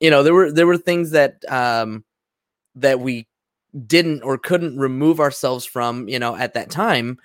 You 0.00 0.10
know, 0.10 0.22
there 0.22 0.34
were 0.34 0.52
there 0.52 0.66
were 0.66 0.78
things 0.78 1.12
that 1.12 1.42
um 1.50 2.04
that 2.74 3.00
we 3.00 3.26
didn't 3.86 4.22
or 4.22 4.38
couldn't 4.38 4.78
remove 4.78 5.20
ourselves 5.20 5.64
from, 5.64 6.08
you 6.08 6.18
know, 6.18 6.34
at 6.36 6.54
that 6.54 6.70
time. 6.70 7.18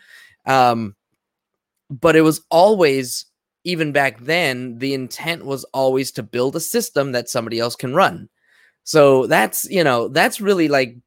Um 0.46 0.96
but 1.90 2.16
it 2.16 2.22
was 2.22 2.42
always 2.50 3.26
even 3.64 3.92
back 3.92 4.20
then, 4.20 4.80
the 4.80 4.94
intent 4.94 5.46
was 5.46 5.64
always 5.66 6.12
to 6.14 6.24
build 6.24 6.56
a 6.56 6.60
system 6.60 7.12
that 7.12 7.30
somebody 7.30 7.60
else 7.60 7.76
can 7.76 7.94
run. 7.94 8.28
So 8.84 9.28
that's, 9.28 9.70
you 9.70 9.84
know, 9.84 10.08
that's 10.08 10.42
really 10.42 10.68
like 10.68 10.98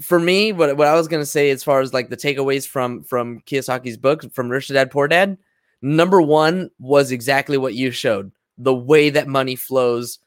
for 0.00 0.18
me, 0.18 0.52
what, 0.52 0.76
what 0.76 0.88
I 0.88 0.94
was 0.94 1.08
gonna 1.08 1.26
say 1.26 1.50
as 1.50 1.64
far 1.64 1.80
as 1.80 1.92
like 1.92 2.10
the 2.10 2.16
takeaways 2.16 2.66
from 2.66 3.02
from 3.02 3.40
Kiyosaki's 3.40 3.96
book, 3.96 4.32
from 4.32 4.50
Rich 4.50 4.68
Dad 4.68 4.90
Poor 4.90 5.08
Dad, 5.08 5.38
number 5.82 6.20
one 6.20 6.70
was 6.78 7.10
exactly 7.10 7.56
what 7.56 7.74
you 7.74 7.90
showed. 7.90 8.32
The 8.58 8.74
way 8.74 9.10
that 9.10 9.28
money 9.28 9.56
flows 9.56 10.18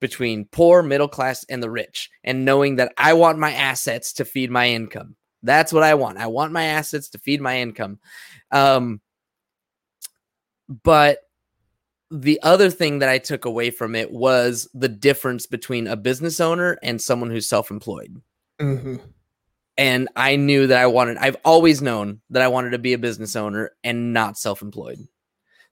between 0.00 0.46
poor, 0.46 0.82
middle 0.82 1.08
class, 1.08 1.44
and 1.48 1.62
the 1.62 1.70
rich, 1.70 2.10
and 2.24 2.44
knowing 2.44 2.76
that 2.76 2.92
I 2.96 3.12
want 3.12 3.38
my 3.38 3.52
assets 3.52 4.12
to 4.14 4.24
feed 4.24 4.50
my 4.50 4.68
income. 4.68 5.16
That's 5.42 5.72
what 5.72 5.82
I 5.82 5.94
want. 5.94 6.18
I 6.18 6.26
want 6.26 6.52
my 6.52 6.64
assets 6.64 7.10
to 7.10 7.18
feed 7.18 7.40
my 7.40 7.60
income. 7.60 7.98
Um, 8.50 9.00
but 10.82 11.18
the 12.10 12.40
other 12.42 12.70
thing 12.70 12.98
that 12.98 13.08
I 13.08 13.18
took 13.18 13.44
away 13.44 13.70
from 13.70 13.94
it 13.94 14.10
was 14.10 14.68
the 14.74 14.88
difference 14.88 15.46
between 15.46 15.86
a 15.86 15.96
business 15.96 16.40
owner 16.40 16.78
and 16.82 17.00
someone 17.00 17.30
who's 17.30 17.48
self 17.48 17.70
employed. 17.70 18.20
Mm-hmm. 18.60 18.96
And 19.78 20.08
I 20.16 20.36
knew 20.36 20.66
that 20.66 20.80
I 20.80 20.86
wanted, 20.86 21.16
I've 21.18 21.38
always 21.44 21.80
known 21.80 22.20
that 22.30 22.42
I 22.42 22.48
wanted 22.48 22.70
to 22.70 22.78
be 22.78 22.92
a 22.92 22.98
business 22.98 23.36
owner 23.36 23.70
and 23.84 24.12
not 24.12 24.36
self 24.36 24.60
employed. 24.60 24.98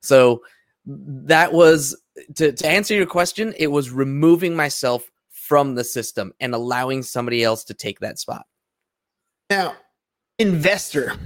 So 0.00 0.42
that 0.86 1.52
was 1.52 2.00
to, 2.36 2.52
to 2.52 2.66
answer 2.66 2.94
your 2.94 3.06
question, 3.06 3.52
it 3.58 3.66
was 3.66 3.90
removing 3.90 4.56
myself 4.56 5.10
from 5.30 5.74
the 5.74 5.84
system 5.84 6.32
and 6.40 6.54
allowing 6.54 7.02
somebody 7.02 7.42
else 7.42 7.64
to 7.64 7.74
take 7.74 8.00
that 8.00 8.18
spot. 8.18 8.46
Now, 9.50 9.74
investor. 10.38 11.16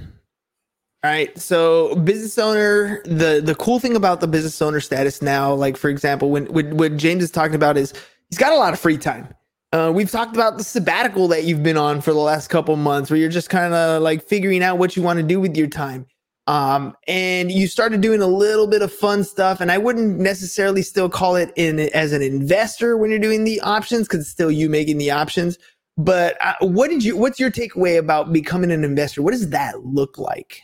All 1.03 1.11
right. 1.11 1.37
So 1.37 1.95
business 1.95 2.37
owner, 2.37 3.01
the 3.03 3.41
the 3.43 3.55
cool 3.55 3.77
thing 3.77 3.97
about 3.97 4.21
the 4.21 4.27
business 4.27 4.61
owner 4.61 4.79
status 4.79 5.21
now, 5.21 5.53
like 5.53 5.75
for 5.75 5.89
example, 5.89 6.29
when 6.31 6.45
when 6.45 6.77
what 6.77 6.95
James 6.95 7.23
is 7.23 7.29
talking 7.29 7.55
about 7.55 7.75
is 7.75 7.93
he's 8.29 8.39
got 8.39 8.53
a 8.53 8.55
lot 8.55 8.71
of 8.71 8.79
free 8.79 8.97
time. 8.97 9.27
Uh, 9.73 9.91
we've 9.93 10.09
talked 10.09 10.33
about 10.33 10.57
the 10.57 10.63
sabbatical 10.63 11.27
that 11.27 11.43
you've 11.43 11.61
been 11.61 11.75
on 11.75 11.99
for 11.99 12.13
the 12.13 12.19
last 12.19 12.47
couple 12.49 12.75
months, 12.77 13.09
where 13.09 13.19
you're 13.19 13.27
just 13.27 13.49
kind 13.49 13.73
of 13.73 14.01
like 14.01 14.23
figuring 14.23 14.63
out 14.63 14.77
what 14.77 14.95
you 14.95 15.03
want 15.03 15.17
to 15.17 15.23
do 15.23 15.41
with 15.41 15.57
your 15.57 15.67
time. 15.67 16.05
Um, 16.47 16.95
and 17.05 17.51
you 17.51 17.67
started 17.67 17.99
doing 17.99 18.21
a 18.21 18.27
little 18.27 18.67
bit 18.67 18.81
of 18.81 18.93
fun 18.93 19.25
stuff, 19.25 19.59
and 19.59 19.73
I 19.73 19.79
wouldn't 19.79 20.19
necessarily 20.19 20.83
still 20.83 21.09
call 21.09 21.35
it 21.35 21.51
in 21.57 21.79
as 21.79 22.13
an 22.13 22.21
investor 22.21 22.97
when 22.97 23.09
you're 23.09 23.19
doing 23.19 23.43
the 23.43 23.59
options 23.59 24.07
because 24.07 24.21
it's 24.21 24.29
still 24.29 24.51
you 24.51 24.69
making 24.69 24.99
the 24.99 25.11
options. 25.11 25.57
But 25.97 26.37
uh, 26.39 26.53
what 26.61 26.89
did 26.89 27.03
you? 27.03 27.17
What's 27.17 27.41
your 27.41 27.51
takeaway 27.51 27.97
about 27.97 28.31
becoming 28.31 28.71
an 28.71 28.85
investor? 28.85 29.21
What 29.21 29.31
does 29.31 29.49
that 29.49 29.83
look 29.83 30.17
like? 30.17 30.61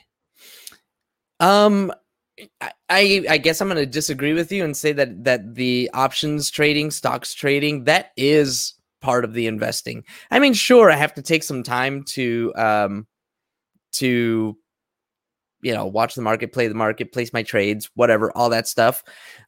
Um, 1.40 1.92
I- 2.90 3.26
I 3.30 3.38
guess 3.38 3.60
I'm 3.62 3.68
going 3.68 3.78
to 3.78 3.86
disagree 3.86 4.34
with 4.34 4.52
you 4.52 4.64
and 4.64 4.76
say 4.76 4.94
that 4.94 5.24
that 5.26 5.56
the 5.56 5.90
options 5.94 6.50
trading, 6.50 6.92
stocks 6.92 7.34
trading, 7.34 7.84
that 7.86 8.12
is 8.18 8.74
part 9.02 9.26
of 9.26 9.34
the 9.34 9.48
investing. 9.48 10.04
I 10.32 10.40
mean, 10.40 10.54
sure, 10.54 10.90
I 10.92 10.96
have 10.96 11.14
to 11.16 11.22
take 11.22 11.44
some 11.44 11.64
time 11.64 12.04
to 12.06 12.54
um 12.56 13.08
to 13.94 14.58
you 15.62 15.74
know 15.74 15.86
watch 15.86 16.16
the 16.16 16.22
market, 16.22 16.54
play 16.54 16.68
the 16.68 16.74
market, 16.74 17.12
place 17.12 17.34
my 17.34 17.44
trades, 17.44 17.90
whatever, 17.96 18.36
all 18.36 18.50
that 18.50 18.68
stuff. 18.68 19.04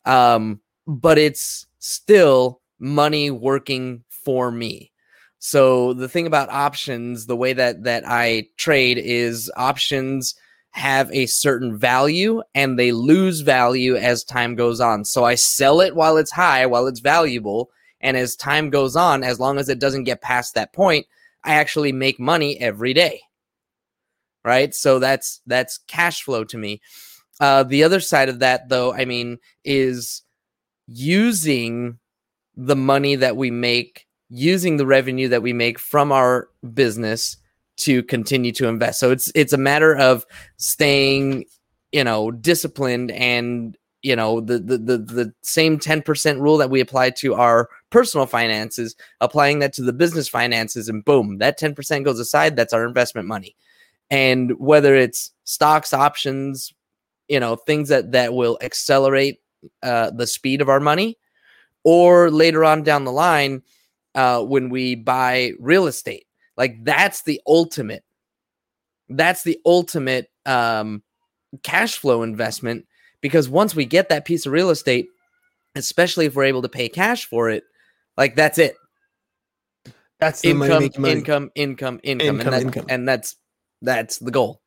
Um, 0.06 0.62
but 0.88 1.18
it's 1.18 1.68
still 1.80 2.62
money 2.80 3.32
working 3.32 4.04
for 4.10 4.52
me. 4.52 4.92
So 5.40 5.94
the 5.94 6.10
thing 6.10 6.28
about 6.28 6.50
options, 6.50 7.26
the 7.26 7.36
way 7.38 7.54
that 7.54 7.84
that 7.84 8.04
I 8.08 8.48
trade 8.58 8.98
is 8.98 9.52
options 9.56 10.36
have 10.72 11.12
a 11.12 11.26
certain 11.26 11.78
value 11.78 12.42
and 12.56 12.80
they 12.80 12.92
lose 12.92 13.42
value 13.42 13.96
as 13.96 14.24
time 14.24 14.56
goes 14.56 14.80
on. 14.80 15.04
So 15.06 15.26
I 15.26 15.36
sell 15.36 15.82
it 15.82 15.96
while 15.96 16.18
it's 16.18 16.32
high, 16.32 16.66
while 16.66 16.88
it's 16.88 17.02
valuable, 17.02 17.70
and 18.00 18.18
as 18.18 18.36
time 18.36 18.70
goes 18.70 18.96
on, 18.96 19.24
as 19.24 19.40
long 19.40 19.58
as 19.58 19.70
it 19.70 19.80
doesn't 19.80 20.06
get 20.06 20.22
past 20.22 20.56
that 20.56 20.74
point, 20.74 21.06
I 21.44 21.56
actually 21.56 21.92
make 21.92 22.20
money 22.20 22.60
every 22.60 22.94
day. 22.94 23.22
Right? 24.44 24.74
So 24.74 24.98
that's 24.98 25.42
that's 25.46 25.78
cash 25.88 26.24
flow 26.24 26.44
to 26.46 26.58
me. 26.58 26.82
Uh 27.40 27.64
the 27.64 27.84
other 27.84 28.00
side 28.00 28.30
of 28.30 28.40
that 28.40 28.70
though, 28.70 28.94
I 28.94 29.06
mean, 29.06 29.38
is 29.64 30.24
using 30.88 32.00
the 32.56 32.76
money 32.76 33.16
that 33.16 33.38
we 33.38 33.52
make, 33.52 34.08
using 34.30 34.78
the 34.78 34.86
revenue 34.86 35.28
that 35.28 35.44
we 35.44 35.54
make 35.54 35.78
from 35.78 36.12
our 36.12 36.50
business 36.74 37.38
to 37.82 38.04
continue 38.04 38.52
to 38.54 38.68
invest. 38.68 39.00
So 39.00 39.12
it's 39.12 39.32
it's 39.36 39.54
a 39.54 39.58
matter 39.58 39.96
of 39.96 40.26
staying, 40.58 41.46
you 41.92 42.04
know, 42.04 42.32
disciplined 42.32 43.12
and 43.12 43.78
you 44.02 44.16
know 44.16 44.42
the 44.42 44.60
the 44.60 44.78
the, 44.78 44.98
the 44.98 45.34
same 45.42 45.80
10% 45.80 46.40
rule 46.40 46.58
that 46.58 46.70
we 46.70 46.80
apply 46.80 47.12
to 47.12 47.36
our 47.36 47.70
personal 47.90 48.26
finances, 48.26 48.96
applying 49.20 49.60
that 49.60 49.74
to 49.74 49.84
the 49.84 49.94
business 49.94 50.28
finances 50.28 50.90
and 50.90 51.04
boom, 51.06 51.40
that 51.40 51.60
10% 51.60 52.06
goes 52.06 52.20
aside, 52.20 52.56
that's 52.56 52.74
our 52.74 52.86
investment 52.86 53.28
money. 53.28 53.56
And 54.10 54.60
whether 54.60 54.96
it's 54.96 55.32
stocks, 55.44 55.94
options, 55.94 56.74
you 57.28 57.40
know, 57.40 57.56
things 57.56 57.90
that 57.90 58.12
that 58.12 58.34
will 58.34 58.58
accelerate 58.62 59.40
uh, 59.84 60.12
the 60.12 60.28
speed 60.28 60.62
of 60.62 60.70
our 60.70 60.80
money 60.80 61.18
or 61.84 62.30
later 62.30 62.64
on 62.64 62.84
down 62.84 63.06
the 63.06 63.12
line 63.12 63.64
uh, 64.16 64.44
when 64.44 64.70
we 64.70 64.96
buy 64.96 65.52
real 65.60 65.88
estate 65.88 66.26
like 66.62 66.76
that's 66.84 67.24
the 67.24 67.42
ultimate 67.48 68.04
that's 69.10 69.44
the 69.44 69.58
ultimate 69.66 70.30
um, 70.46 71.02
cash 71.64 71.98
flow 71.98 72.22
investment 72.22 72.86
because 73.20 73.50
once 73.50 73.74
we 73.76 73.84
get 73.84 74.10
that 74.10 74.26
piece 74.26 74.46
of 74.46 74.52
real 74.52 74.70
estate 74.70 75.08
especially 75.76 76.28
if 76.28 76.36
we're 76.36 76.44
able 76.44 76.62
to 76.62 76.70
pay 76.70 76.88
cash 76.88 77.26
for 77.26 77.50
it 77.50 77.64
like 78.16 78.36
that's 78.36 78.60
it 78.60 78.76
That's 80.20 80.42
the 80.42 80.52
income, 80.52 80.84
income 80.84 81.50
income 81.56 82.00
income 82.04 82.40
Income, 82.40 82.40
and, 82.42 82.54
that, 82.54 82.62
income. 82.62 82.86
and 82.90 83.08
that's 83.10 83.36
that's 83.82 84.20
the 84.20 84.30
goal 84.32 84.62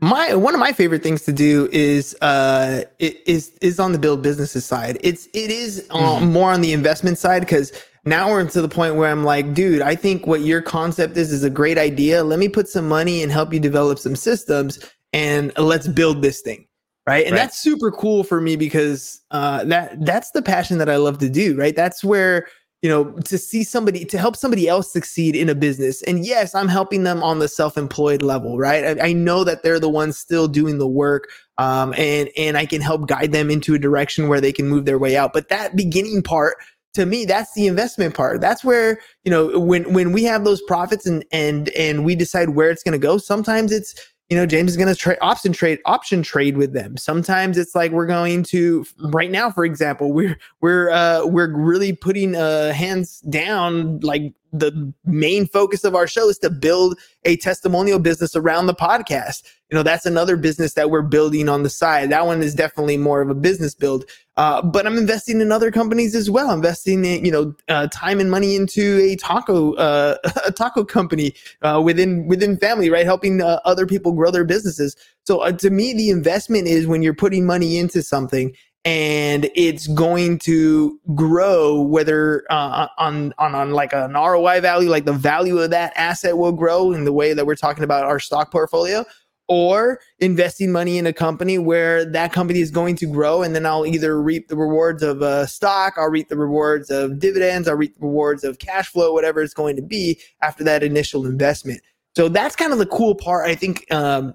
my 0.00 0.34
one 0.34 0.52
of 0.54 0.58
my 0.60 0.72
favorite 0.72 1.02
things 1.04 1.22
to 1.22 1.32
do 1.32 1.68
is 1.70 2.16
uh 2.22 2.82
is 2.98 3.50
is 3.62 3.78
on 3.78 3.92
the 3.92 3.98
build 3.98 4.20
businesses 4.20 4.64
side 4.64 4.98
it's 5.00 5.26
it 5.32 5.50
is 5.52 5.86
uh, 5.90 6.18
Mm-hmm. 6.18 6.32
more 6.32 6.50
on 6.50 6.60
the 6.60 6.72
investment 6.72 7.18
side 7.18 7.40
because 7.40 7.72
now 8.04 8.30
we're 8.30 8.48
to 8.48 8.60
the 8.62 8.68
point 8.68 8.96
where 8.96 9.10
i'm 9.10 9.24
like 9.24 9.54
dude 9.54 9.82
i 9.82 9.94
think 9.94 10.26
what 10.26 10.40
your 10.40 10.62
concept 10.62 11.16
is 11.16 11.32
is 11.32 11.44
a 11.44 11.50
great 11.50 11.78
idea 11.78 12.22
let 12.24 12.38
me 12.38 12.48
put 12.48 12.68
some 12.68 12.88
money 12.88 13.22
and 13.22 13.32
help 13.32 13.52
you 13.52 13.60
develop 13.60 13.98
some 13.98 14.16
systems 14.16 14.78
and 15.12 15.56
let's 15.58 15.88
build 15.88 16.22
this 16.22 16.40
thing 16.40 16.66
right 17.06 17.26
and 17.26 17.32
Right. 17.34 17.40
that's 17.40 17.58
super 17.58 17.90
cool 17.90 18.24
for 18.24 18.40
me 18.40 18.56
because 18.56 19.20
uh 19.30 19.64
that 19.64 20.04
that's 20.04 20.30
the 20.32 20.42
passion 20.42 20.78
that 20.78 20.88
i 20.88 20.96
love 20.96 21.18
to 21.18 21.28
do 21.28 21.56
right 21.56 21.76
that's 21.76 22.04
where 22.04 22.46
you 22.84 22.90
know, 22.90 23.12
to 23.20 23.38
see 23.38 23.64
somebody 23.64 24.04
to 24.04 24.18
help 24.18 24.36
somebody 24.36 24.68
else 24.68 24.92
succeed 24.92 25.34
in 25.34 25.48
a 25.48 25.54
business. 25.54 26.02
And 26.02 26.26
yes, 26.26 26.54
I'm 26.54 26.68
helping 26.68 27.02
them 27.02 27.22
on 27.22 27.38
the 27.38 27.48
self-employed 27.48 28.20
level, 28.20 28.58
right? 28.58 29.00
I, 29.00 29.08
I 29.08 29.12
know 29.14 29.42
that 29.42 29.62
they're 29.62 29.80
the 29.80 29.88
ones 29.88 30.18
still 30.18 30.48
doing 30.48 30.76
the 30.76 30.86
work, 30.86 31.30
um, 31.56 31.94
and 31.96 32.28
and 32.36 32.58
I 32.58 32.66
can 32.66 32.82
help 32.82 33.08
guide 33.08 33.32
them 33.32 33.50
into 33.50 33.72
a 33.72 33.78
direction 33.78 34.28
where 34.28 34.38
they 34.38 34.52
can 34.52 34.68
move 34.68 34.84
their 34.84 34.98
way 34.98 35.16
out. 35.16 35.32
But 35.32 35.48
that 35.48 35.74
beginning 35.74 36.22
part 36.22 36.58
to 36.94 37.04
me 37.06 37.24
that's 37.24 37.52
the 37.54 37.66
investment 37.66 38.14
part 38.14 38.40
that's 38.40 38.64
where 38.64 38.98
you 39.24 39.30
know 39.30 39.58
when 39.58 39.92
when 39.92 40.12
we 40.12 40.24
have 40.24 40.44
those 40.44 40.62
profits 40.62 41.06
and 41.06 41.24
and 41.32 41.68
and 41.70 42.04
we 42.04 42.14
decide 42.14 42.50
where 42.50 42.70
it's 42.70 42.82
going 42.82 42.92
to 42.92 42.98
go 42.98 43.18
sometimes 43.18 43.70
it's 43.70 43.94
you 44.30 44.36
know 44.36 44.46
james 44.46 44.70
is 44.70 44.76
going 44.76 44.88
to 44.88 44.94
trade 44.94 45.18
option 45.20 45.52
trade 45.52 45.78
option 45.84 46.22
trade 46.22 46.56
with 46.56 46.72
them 46.72 46.96
sometimes 46.96 47.58
it's 47.58 47.74
like 47.74 47.92
we're 47.92 48.06
going 48.06 48.42
to 48.42 48.84
right 49.12 49.30
now 49.30 49.50
for 49.50 49.64
example 49.64 50.12
we're 50.12 50.38
we're 50.60 50.90
uh 50.90 51.26
we're 51.26 51.54
really 51.54 51.92
putting 51.92 52.34
uh 52.34 52.72
hands 52.72 53.20
down 53.20 53.98
like 54.00 54.32
the 54.54 54.92
main 55.04 55.46
focus 55.48 55.82
of 55.82 55.96
our 55.96 56.06
show 56.06 56.28
is 56.28 56.38
to 56.38 56.48
build 56.48 56.98
a 57.24 57.36
testimonial 57.38 57.98
business 57.98 58.36
around 58.36 58.66
the 58.66 58.74
podcast. 58.74 59.42
You 59.74 59.80
know, 59.80 59.82
that's 59.82 60.06
another 60.06 60.36
business 60.36 60.74
that 60.74 60.88
we're 60.88 61.02
building 61.02 61.48
on 61.48 61.64
the 61.64 61.68
side. 61.68 62.08
That 62.10 62.26
one 62.26 62.44
is 62.44 62.54
definitely 62.54 62.96
more 62.96 63.20
of 63.20 63.28
a 63.28 63.34
business 63.34 63.74
build. 63.74 64.04
Uh, 64.36 64.62
but 64.62 64.86
I'm 64.86 64.96
investing 64.96 65.40
in 65.40 65.50
other 65.50 65.72
companies 65.72 66.14
as 66.14 66.30
well. 66.30 66.52
Investing 66.52 67.04
in, 67.04 67.24
you 67.24 67.32
know, 67.32 67.56
uh, 67.68 67.88
time 67.88 68.20
and 68.20 68.30
money 68.30 68.54
into 68.54 69.00
a 69.02 69.16
taco, 69.16 69.72
uh, 69.72 70.18
a 70.46 70.52
taco 70.52 70.84
company 70.84 71.34
uh, 71.62 71.82
within 71.84 72.28
within 72.28 72.56
family, 72.56 72.88
right? 72.88 73.04
Helping 73.04 73.42
uh, 73.42 73.58
other 73.64 73.84
people 73.84 74.12
grow 74.12 74.30
their 74.30 74.44
businesses. 74.44 74.94
So 75.24 75.40
uh, 75.40 75.50
to 75.50 75.70
me, 75.70 75.92
the 75.92 76.08
investment 76.08 76.68
is 76.68 76.86
when 76.86 77.02
you're 77.02 77.12
putting 77.12 77.44
money 77.44 77.76
into 77.76 78.00
something 78.00 78.54
and 78.84 79.50
it's 79.56 79.86
going 79.88 80.38
to 80.38 81.00
grow 81.14 81.80
whether 81.80 82.44
uh, 82.48 82.86
on, 82.98 83.32
on 83.38 83.54
on 83.54 83.70
like 83.70 83.92
an 83.92 84.12
ROI 84.12 84.60
value 84.60 84.90
like 84.90 85.06
the 85.06 85.12
value 85.12 85.58
of 85.58 85.70
that 85.70 85.92
asset 85.96 86.36
will 86.36 86.52
grow 86.52 86.92
in 86.92 87.04
the 87.04 87.12
way 87.12 87.32
that 87.32 87.46
we're 87.46 87.54
talking 87.56 87.82
about 87.82 88.04
our 88.04 88.20
stock 88.20 88.52
portfolio 88.52 89.04
or 89.48 90.00
investing 90.18 90.72
money 90.72 90.96
in 90.98 91.06
a 91.06 91.12
company 91.12 91.58
where 91.58 92.04
that 92.04 92.32
company 92.32 92.60
is 92.60 92.70
going 92.70 92.96
to 92.96 93.06
grow 93.06 93.42
and 93.42 93.54
then 93.54 93.66
I'll 93.66 93.84
either 93.84 94.20
reap 94.20 94.48
the 94.48 94.56
rewards 94.56 95.02
of 95.02 95.20
a 95.22 95.46
stock, 95.46 95.94
I'll 95.96 96.08
reap 96.08 96.28
the 96.28 96.36
rewards 96.36 96.90
of 96.90 97.18
dividends, 97.18 97.68
I'll 97.68 97.76
reap 97.76 97.94
the 97.94 98.06
rewards 98.06 98.44
of 98.44 98.58
cash 98.58 98.88
flow, 98.88 99.12
whatever 99.12 99.42
it's 99.42 99.54
going 99.54 99.76
to 99.76 99.82
be 99.82 100.18
after 100.40 100.64
that 100.64 100.82
initial 100.82 101.26
investment. 101.26 101.80
So 102.16 102.28
that's 102.28 102.56
kind 102.56 102.72
of 102.72 102.78
the 102.78 102.86
cool 102.86 103.14
part 103.14 103.48
I 103.48 103.54
think 103.54 103.92
um, 103.92 104.34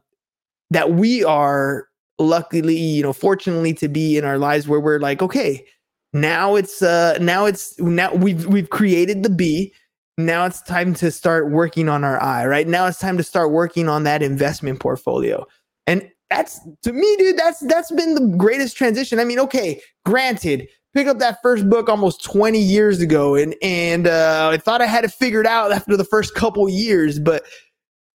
that 0.70 0.92
we 0.92 1.24
are 1.24 1.88
luckily, 2.20 2.78
you 2.78 3.02
know, 3.02 3.14
fortunately 3.14 3.74
to 3.76 3.88
be 3.88 4.18
in 4.18 4.26
our 4.26 4.38
lives 4.38 4.68
where 4.68 4.80
we're 4.80 5.00
like, 5.00 5.22
okay, 5.22 5.66
now 6.12 6.56
it's 6.56 6.82
uh 6.82 7.18
now 7.22 7.46
it's 7.46 7.80
now 7.80 8.14
we've 8.14 8.46
we've 8.48 8.70
created 8.70 9.24
the 9.24 9.30
B. 9.30 9.74
Now 10.20 10.46
it's 10.46 10.62
time 10.62 10.94
to 10.96 11.12
start 11.12 11.50
working 11.50 11.88
on 11.88 12.04
our 12.04 12.22
I, 12.22 12.46
right? 12.46 12.68
Now 12.68 12.88
it's 12.88 13.00
time 13.00 13.16
to 13.18 13.24
start 13.24 13.52
working 13.52 13.88
on 13.88 14.04
that 14.04 14.22
investment 14.22 14.82
portfolio. 14.82 15.46
And 15.88 16.12
that's 16.30 16.60
to 16.84 16.92
me, 16.92 17.16
dude, 17.18 17.38
that's 17.38 17.60
that's 17.62 17.90
been 17.92 18.16
the 18.16 18.36
greatest 18.38 18.76
transition. 18.76 19.20
I 19.20 19.24
mean, 19.24 19.40
okay, 19.40 19.82
granted, 20.06 20.68
pick 20.94 21.08
up 21.08 21.20
that 21.20 21.38
first 21.42 21.70
book 21.70 21.88
almost 21.88 22.22
20 22.26 22.60
years 22.60 23.00
ago 23.00 23.36
and 23.36 23.56
and 23.62 24.08
uh, 24.08 24.50
I 24.52 24.58
thought 24.58 24.82
I 24.82 24.88
had 24.88 25.06
it 25.06 25.12
figured 25.12 25.48
out 25.48 25.72
after 25.72 25.96
the 25.96 26.04
first 26.04 26.36
couple 26.36 26.68
years, 26.68 27.18
but 27.18 27.44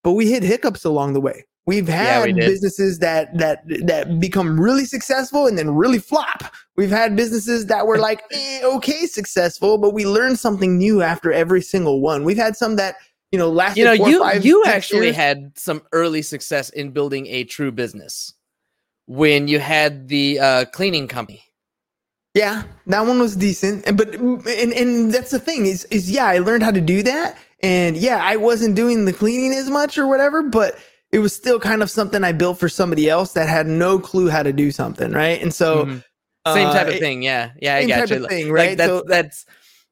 but 0.04 0.12
we 0.12 0.30
hit 0.30 0.44
hiccups 0.44 0.84
along 0.84 1.14
the 1.14 1.22
way. 1.22 1.46
We've 1.66 1.88
had 1.88 2.28
yeah, 2.28 2.34
we 2.34 2.34
businesses 2.34 3.00
that 3.00 3.38
that 3.38 3.64
that 3.86 4.20
become 4.20 4.60
really 4.60 4.84
successful 4.84 5.48
and 5.48 5.58
then 5.58 5.74
really 5.74 6.00
flop. 6.00 6.44
We've 6.76 6.90
had 6.90 7.16
businesses 7.16 7.68
that 7.68 7.88
were 7.88 7.98
like 7.98 8.22
eh, 8.32 8.62
okay 8.64 9.06
successful, 9.06 9.78
but 9.78 9.94
we 9.94 10.06
learned 10.06 10.40
something 10.40 10.78
new 10.78 11.02
after 11.02 11.32
every 11.32 11.62
single 11.62 12.02
one. 12.02 12.26
We've 12.26 12.38
had 12.38 12.58
some 12.58 12.76
that 12.76 12.98
you 13.32 13.40
know 13.40 13.50
last 13.50 13.78
You 13.78 13.86
know, 13.86 13.96
four, 13.96 14.10
you 14.10 14.20
five, 14.20 14.46
you 14.46 14.64
actually 14.66 15.06
years. 15.06 15.16
had 15.16 15.58
some 15.58 15.84
early 15.94 16.22
success 16.22 16.70
in 16.70 16.92
building 16.92 17.28
a 17.28 17.46
true 17.46 17.72
business 17.72 18.34
when 19.06 19.48
you 19.48 19.60
had 19.60 20.10
the 20.10 20.40
uh, 20.40 20.66
cleaning 20.66 21.08
company. 21.08 21.44
Yeah, 22.34 22.64
that 22.88 23.02
one 23.06 23.20
was 23.20 23.38
decent, 23.38 23.86
and 23.86 23.96
but 23.96 24.16
and 24.16 24.74
and 24.74 25.14
that's 25.14 25.32
the 25.32 25.40
thing 25.40 25.66
is 25.68 25.86
is 25.86 26.12
yeah, 26.12 26.26
I 26.26 26.40
learned 26.40 26.64
how 26.64 26.72
to 26.72 26.82
do 26.82 27.04
that, 27.04 27.38
and 27.62 27.96
yeah, 27.96 28.20
I 28.22 28.36
wasn't 28.36 28.76
doing 28.76 29.06
the 29.06 29.14
cleaning 29.14 29.54
as 29.54 29.70
much 29.70 29.98
or 29.98 30.08
whatever, 30.08 30.42
but 30.42 30.78
it 31.14 31.20
was 31.20 31.34
still 31.34 31.60
kind 31.60 31.84
of 31.84 31.92
something 31.92 32.24
I 32.24 32.32
built 32.32 32.60
for 32.60 32.68
somebody 32.68 33.08
else 33.08 33.34
that 33.34 33.48
had 33.48 33.68
no 33.68 34.00
clue 34.00 34.30
how 34.30 34.42
to 34.42 34.52
do 34.52 34.72
something, 34.72 35.12
right? 35.12 35.40
And 35.40 35.54
so 35.54 35.86
mm-hmm. 35.86 36.54
same 36.54 36.68
type 36.70 36.88
uh, 36.88 36.92
of 36.92 37.00
thing, 37.00 37.22
yeah, 37.22 37.52
yeah, 37.62 37.76
I 37.76 37.86
got 37.86 38.10
you. 38.10 38.28
thing, 38.28 38.52
right? 38.52 38.70
Like 38.70 38.78
that's 38.80 38.90
so, 38.90 39.04
that's 39.08 39.46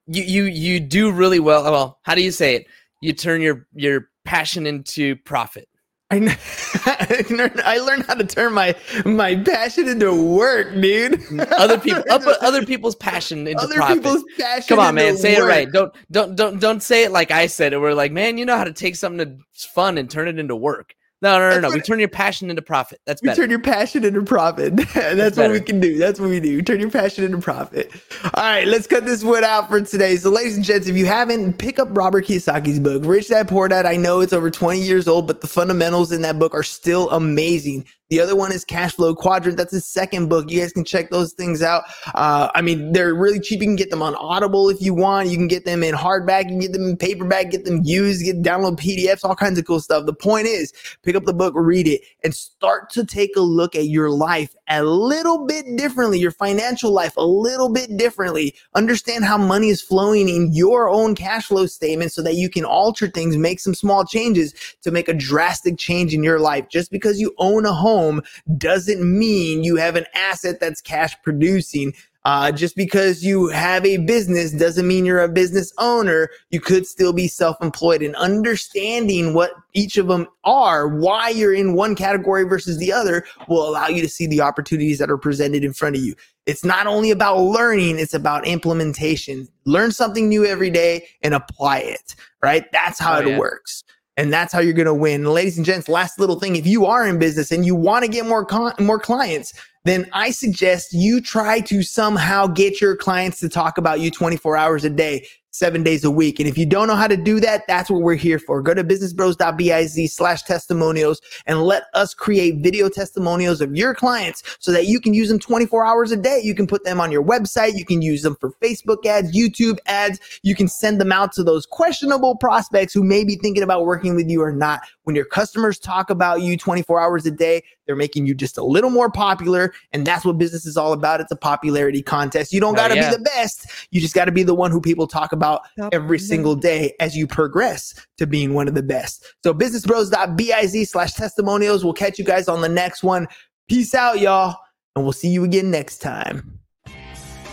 you 0.07 0.23
you 0.23 0.43
you 0.45 0.79
do 0.79 1.12
really 1.12 1.39
well. 1.39 1.63
Well, 1.63 1.99
how 2.01 2.15
do 2.15 2.23
you 2.23 2.31
say 2.31 2.55
it? 2.55 2.67
You 3.01 3.13
turn 3.13 3.39
your 3.41 3.67
your 3.75 4.10
passion 4.25 4.65
into 4.65 5.15
profit. 5.17 5.67
I, 6.10 6.17
learned, 7.29 7.62
I 7.62 7.77
learned 7.77 8.05
how 8.05 8.15
to 8.15 8.25
turn 8.25 8.53
my 8.53 8.75
my 9.05 9.36
passion 9.36 9.88
into 9.88 10.12
work, 10.13 10.73
dude. 10.73 11.21
other 11.51 11.79
people, 11.79 12.03
up, 12.10 12.23
other 12.41 12.65
people's 12.65 12.95
passion 12.95 13.47
into 13.47 13.62
other 13.62 13.75
profit. 13.75 14.03
people's 14.03 14.23
passion. 14.39 14.75
Come 14.75 14.79
on, 14.79 14.95
man, 14.95 15.17
say 15.17 15.36
work. 15.36 15.43
it 15.43 15.47
right. 15.47 15.71
Don't 15.71 15.93
don't 16.10 16.36
don't 16.36 16.60
don't 16.60 16.81
say 16.81 17.03
it 17.03 17.12
like 17.12 17.29
I 17.29 17.45
said 17.45 17.73
it. 17.73 17.79
We're 17.79 17.93
like, 17.93 18.12
man, 18.12 18.39
you 18.39 18.45
know 18.45 18.57
how 18.57 18.63
to 18.63 18.73
take 18.73 18.95
something 18.95 19.39
that's 19.51 19.65
fun 19.65 19.99
and 19.99 20.10
turn 20.10 20.27
it 20.27 20.39
into 20.39 20.55
work. 20.55 20.95
No, 21.21 21.38
no, 21.38 21.51
no, 21.51 21.60
no. 21.60 21.69
We 21.69 21.81
turn 21.81 21.99
your 21.99 22.10
passion 22.10 22.49
into 22.49 22.63
profit. 22.63 22.99
That's 23.05 23.21
better. 23.21 23.39
We 23.39 23.43
turn 23.43 23.49
your 23.51 23.60
passion 23.60 24.03
into 24.03 24.23
profit. 24.23 24.75
That's, 24.93 25.15
That's 25.15 25.38
what 25.38 25.51
we 25.51 25.62
can 25.62 25.79
do. 25.79 25.99
That's 25.99 26.19
what 26.19 26.29
we 26.29 26.39
do. 26.39 26.62
Turn 26.63 26.79
your 26.79 26.89
passion 26.89 27.23
into 27.23 27.38
profit. 27.38 27.91
All 28.23 28.43
right, 28.43 28.67
let's 28.67 28.88
cut 28.88 29.05
this 29.05 29.23
one 29.23 29.43
out 29.43 29.69
for 29.69 29.81
today. 29.81 30.15
So, 30.15 30.31
ladies 30.31 30.55
and 30.55 30.65
gents, 30.65 30.88
if 30.88 30.97
you 30.97 31.05
haven't, 31.05 31.60
pick 31.60 31.77
up 31.77 31.89
Robert 31.91 32.25
Kiyosaki's 32.25 32.79
book, 32.79 33.03
Rich 33.05 33.27
Dad 33.27 33.47
Poor 33.47 33.67
Dad. 33.67 33.86
I 33.86 33.97
know 33.97 34.21
it's 34.21 34.34
over 34.34 34.49
20 34.49 34.81
years 34.81 35.07
old, 35.07 35.27
but 35.27 35.41
the 35.41 35.47
fundamentals 35.47 36.12
in 36.12 36.23
that 36.23 36.39
book 36.39 36.55
are 36.55 36.63
still 36.63 37.10
amazing. 37.12 37.86
The 38.12 38.19
other 38.19 38.36
one 38.36 38.52
is 38.52 38.65
Cash 38.65 38.95
Flow 38.95 39.15
Quadrant. 39.15 39.56
That's 39.56 39.71
his 39.71 39.86
second 39.86 40.28
book. 40.28 40.52
You 40.52 40.60
guys 40.60 40.74
can 40.74 40.84
check 40.84 41.12
those 41.12 41.32
things 41.32 41.63
out. 41.63 41.86
Uh, 42.13 42.52
I 42.54 42.62
mean, 42.62 42.91
they're 42.91 43.15
really 43.15 43.39
cheap. 43.39 43.62
You 43.62 43.67
can 43.67 43.78
get 43.78 43.89
them 43.89 44.02
on 44.02 44.15
Audible 44.15 44.69
if 44.69 44.82
you 44.82 44.93
want. 44.93 45.30
You 45.30 45.38
can 45.38 45.47
get 45.47 45.63
them 45.63 45.82
in 45.82 45.95
hardback. 45.95 46.43
You 46.43 46.50
can 46.50 46.60
get 46.60 46.74
them 46.74 46.89
in 46.89 46.97
paperback. 46.97 47.52
Get 47.52 47.63
them 47.63 47.80
used. 47.86 48.26
Get 48.26 48.41
download 48.41 48.78
PDFs. 48.78 49.24
All 49.24 49.34
kinds 49.34 49.58
of 49.58 49.65
cool 49.65 49.80
stuff. 49.80 50.06
The 50.06 50.13
point 50.13 50.45
is, 50.45 50.74
pick 51.04 51.15
up 51.15 51.24
the 51.24 51.34
book, 51.34 51.54
read 51.56 51.88
it, 51.88 52.02
and 52.21 52.36
start 52.36 52.89
to 52.89 53.06
take 53.06 53.38
a 53.38 53.41
look 53.41 53.78
at 53.78 53.86
your 53.86 54.10
life 54.10 54.54
a 54.67 54.84
little 54.84 55.45
bit 55.45 55.78
differently. 55.78 56.19
Your 56.19 56.32
financial 56.32 56.91
life 56.91 57.15
a 57.15 57.26
little 57.26 57.71
bit 57.71 57.95
differently. 57.95 58.56
Understand 58.76 59.24
how 59.24 59.38
money 59.38 59.69
is 59.69 59.82
flowing 59.82 60.28
in 60.28 60.54
your 60.54 60.89
own 60.89 61.15
cash 61.15 61.45
flow 61.45 61.65
statement 61.65 62.12
so 62.12 62.21
that 62.24 62.36
you 62.36 62.50
can 62.50 62.65
alter 62.65 63.08
things, 63.08 63.38
make 63.38 63.62
some 63.62 63.74
small 63.74 64.04
changes 64.04 64.54
to 64.82 64.91
make 64.91 65.08
a 65.08 65.13
drastic 65.13 65.78
change 65.78 66.13
in 66.13 66.24
your 66.24 66.39
life. 66.39 66.67
Just 66.67 66.91
because 66.91 67.17
you 67.17 67.34
own 67.38 67.65
a 67.65 67.71
home 67.71 68.00
home 68.01 68.21
doesn't 68.57 69.01
mean 69.01 69.63
you 69.63 69.75
have 69.75 69.95
an 69.95 70.05
asset 70.15 70.59
that's 70.59 70.81
cash 70.81 71.15
producing. 71.23 71.93
Uh, 72.23 72.51
just 72.51 72.75
because 72.75 73.23
you 73.23 73.47
have 73.47 73.83
a 73.83 73.97
business 73.97 74.51
doesn't 74.51 74.87
mean 74.87 75.05
you're 75.05 75.23
a 75.23 75.27
business 75.27 75.73
owner. 75.79 76.29
You 76.51 76.59
could 76.61 76.85
still 76.85 77.13
be 77.13 77.27
self-employed 77.27 78.03
and 78.03 78.15
understanding 78.15 79.33
what 79.33 79.53
each 79.73 79.97
of 79.97 80.07
them 80.07 80.27
are, 80.43 80.87
why 80.87 81.29
you're 81.29 81.53
in 81.53 81.73
one 81.73 81.95
category 81.95 82.43
versus 82.43 82.77
the 82.77 82.93
other 82.93 83.25
will 83.47 83.67
allow 83.67 83.87
you 83.87 84.03
to 84.03 84.09
see 84.09 84.27
the 84.27 84.41
opportunities 84.41 84.99
that 84.99 85.09
are 85.09 85.17
presented 85.17 85.63
in 85.63 85.73
front 85.73 85.95
of 85.95 86.03
you. 86.03 86.13
It's 86.45 86.63
not 86.63 86.85
only 86.85 87.09
about 87.09 87.39
learning, 87.39 87.97
it's 87.97 88.13
about 88.13 88.45
implementation. 88.45 89.47
Learn 89.65 89.91
something 89.91 90.29
new 90.29 90.45
every 90.45 90.69
day 90.69 91.07
and 91.23 91.33
apply 91.33 91.79
it, 91.79 92.15
right? 92.43 92.71
That's 92.71 92.99
how 92.99 93.15
oh, 93.15 93.21
it 93.21 93.27
yeah. 93.29 93.39
works 93.39 93.83
and 94.17 94.32
that's 94.32 94.54
how 94.54 94.60
you're 94.60 94.74
going 94.74 94.86
to 94.86 94.93
win. 94.93 95.26
Ladies 95.26 95.58
and 95.58 95.65
gents, 95.65 95.88
last 95.88 96.19
little 96.19 96.39
thing, 96.39 96.56
if 96.56 96.67
you 96.67 96.86
are 96.86 97.08
in 97.08 97.19
business 97.19 97.52
and 97.52 97.65
you 97.65 97.76
want 97.76 98.06
to 98.06 98.12
get 98.12 98.26
more 98.26 98.45
con- 98.45 98.74
more 98.80 99.00
clients, 99.00 99.54
then 99.86 100.08
I 100.13 100.32
suggest 100.32 100.93
you 100.93 101.21
try 101.21 101.60
to 101.62 101.82
somehow 101.82 102.47
get 102.47 102.82
your 102.82 102.95
clients 102.95 103.39
to 103.39 103.50
talk 103.50 103.78
about 103.78 104.00
you 104.00 104.12
24 104.12 104.58
hours 104.58 104.84
a 104.84 104.89
day 104.89 105.26
seven 105.51 105.83
days 105.83 106.03
a 106.03 106.11
week. 106.11 106.39
And 106.39 106.47
if 106.47 106.57
you 106.57 106.65
don't 106.65 106.87
know 106.87 106.95
how 106.95 107.07
to 107.07 107.17
do 107.17 107.39
that, 107.41 107.67
that's 107.67 107.89
what 107.89 108.01
we're 108.01 108.15
here 108.15 108.39
for. 108.39 108.61
Go 108.61 108.73
to 108.73 108.83
businessbros.biz 108.83 110.13
slash 110.13 110.43
testimonials 110.43 111.21
and 111.45 111.61
let 111.61 111.83
us 111.93 112.13
create 112.13 112.57
video 112.57 112.89
testimonials 112.89 113.61
of 113.61 113.75
your 113.75 113.93
clients 113.93 114.43
so 114.59 114.71
that 114.71 114.87
you 114.87 114.99
can 114.99 115.13
use 115.13 115.29
them 115.29 115.39
24 115.39 115.85
hours 115.85 116.11
a 116.11 116.17
day. 116.17 116.41
You 116.43 116.55
can 116.55 116.67
put 116.67 116.83
them 116.83 116.99
on 116.99 117.11
your 117.11 117.23
website. 117.23 117.77
You 117.77 117.85
can 117.85 118.01
use 118.01 118.21
them 118.21 118.35
for 118.35 118.51
Facebook 118.61 119.05
ads, 119.05 119.35
YouTube 119.35 119.77
ads. 119.85 120.19
You 120.41 120.55
can 120.55 120.67
send 120.67 120.99
them 120.99 121.11
out 121.11 121.33
to 121.33 121.43
those 121.43 121.65
questionable 121.65 122.35
prospects 122.37 122.93
who 122.93 123.03
may 123.03 123.23
be 123.23 123.35
thinking 123.35 123.63
about 123.63 123.85
working 123.85 124.15
with 124.15 124.29
you 124.29 124.41
or 124.41 124.51
not. 124.51 124.81
When 125.03 125.15
your 125.15 125.25
customers 125.25 125.79
talk 125.79 126.09
about 126.09 126.41
you 126.41 126.57
24 126.57 127.01
hours 127.01 127.25
a 127.25 127.31
day, 127.31 127.63
they're 127.85 127.95
making 127.95 128.25
you 128.25 128.35
just 128.35 128.57
a 128.57 128.63
little 128.63 128.89
more 128.89 129.09
popular. 129.09 129.73
And 129.91 130.05
that's 130.05 130.23
what 130.23 130.37
business 130.37 130.65
is 130.65 130.77
all 130.77 130.93
about. 130.93 131.21
It's 131.21 131.31
a 131.31 131.35
popularity 131.35 132.01
contest. 132.01 132.53
You 132.53 132.59
don't 132.59 132.75
got 132.75 132.89
to 132.89 132.95
yeah. 132.95 133.09
be 133.09 133.17
the 133.17 133.23
best. 133.23 133.65
You 133.91 133.99
just 133.99 134.13
got 134.13 134.25
to 134.25 134.31
be 134.31 134.43
the 134.43 134.53
one 134.53 134.71
who 134.71 134.79
people 134.79 135.07
talk 135.07 135.31
about 135.31 135.61
every 135.91 136.19
single 136.19 136.55
day 136.55 136.93
as 136.99 137.15
you 137.15 137.27
progress 137.27 137.93
to 138.17 138.27
being 138.27 138.53
one 138.53 138.67
of 138.67 138.75
the 138.75 138.83
best. 138.83 139.25
So 139.43 139.53
businessbros.biz 139.53 140.89
slash 140.89 141.13
testimonials. 141.13 141.83
We'll 141.83 141.93
catch 141.93 142.19
you 142.19 142.25
guys 142.25 142.47
on 142.47 142.61
the 142.61 142.69
next 142.69 143.03
one. 143.03 143.27
Peace 143.67 143.95
out, 143.95 144.19
y'all. 144.19 144.57
And 144.95 145.05
we'll 145.05 145.13
see 145.13 145.29
you 145.29 145.43
again 145.43 145.71
next 145.71 145.99
time. 145.99 146.59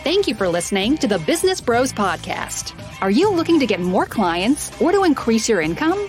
Thank 0.05 0.27
you 0.27 0.35
for 0.35 0.49
listening 0.49 0.97
to 0.99 1.07
the 1.07 1.19
Business 1.21 1.61
Bros 1.61 1.93
Podcast. 1.93 2.73
Are 3.03 3.11
you 3.11 3.31
looking 3.31 3.61
to 3.61 3.67
get 3.67 3.81
more 3.81 4.07
clients 4.07 4.81
or 4.81 4.93
to 4.93 5.05
increase 5.05 5.49
your 5.49 5.61
income? 5.61 6.09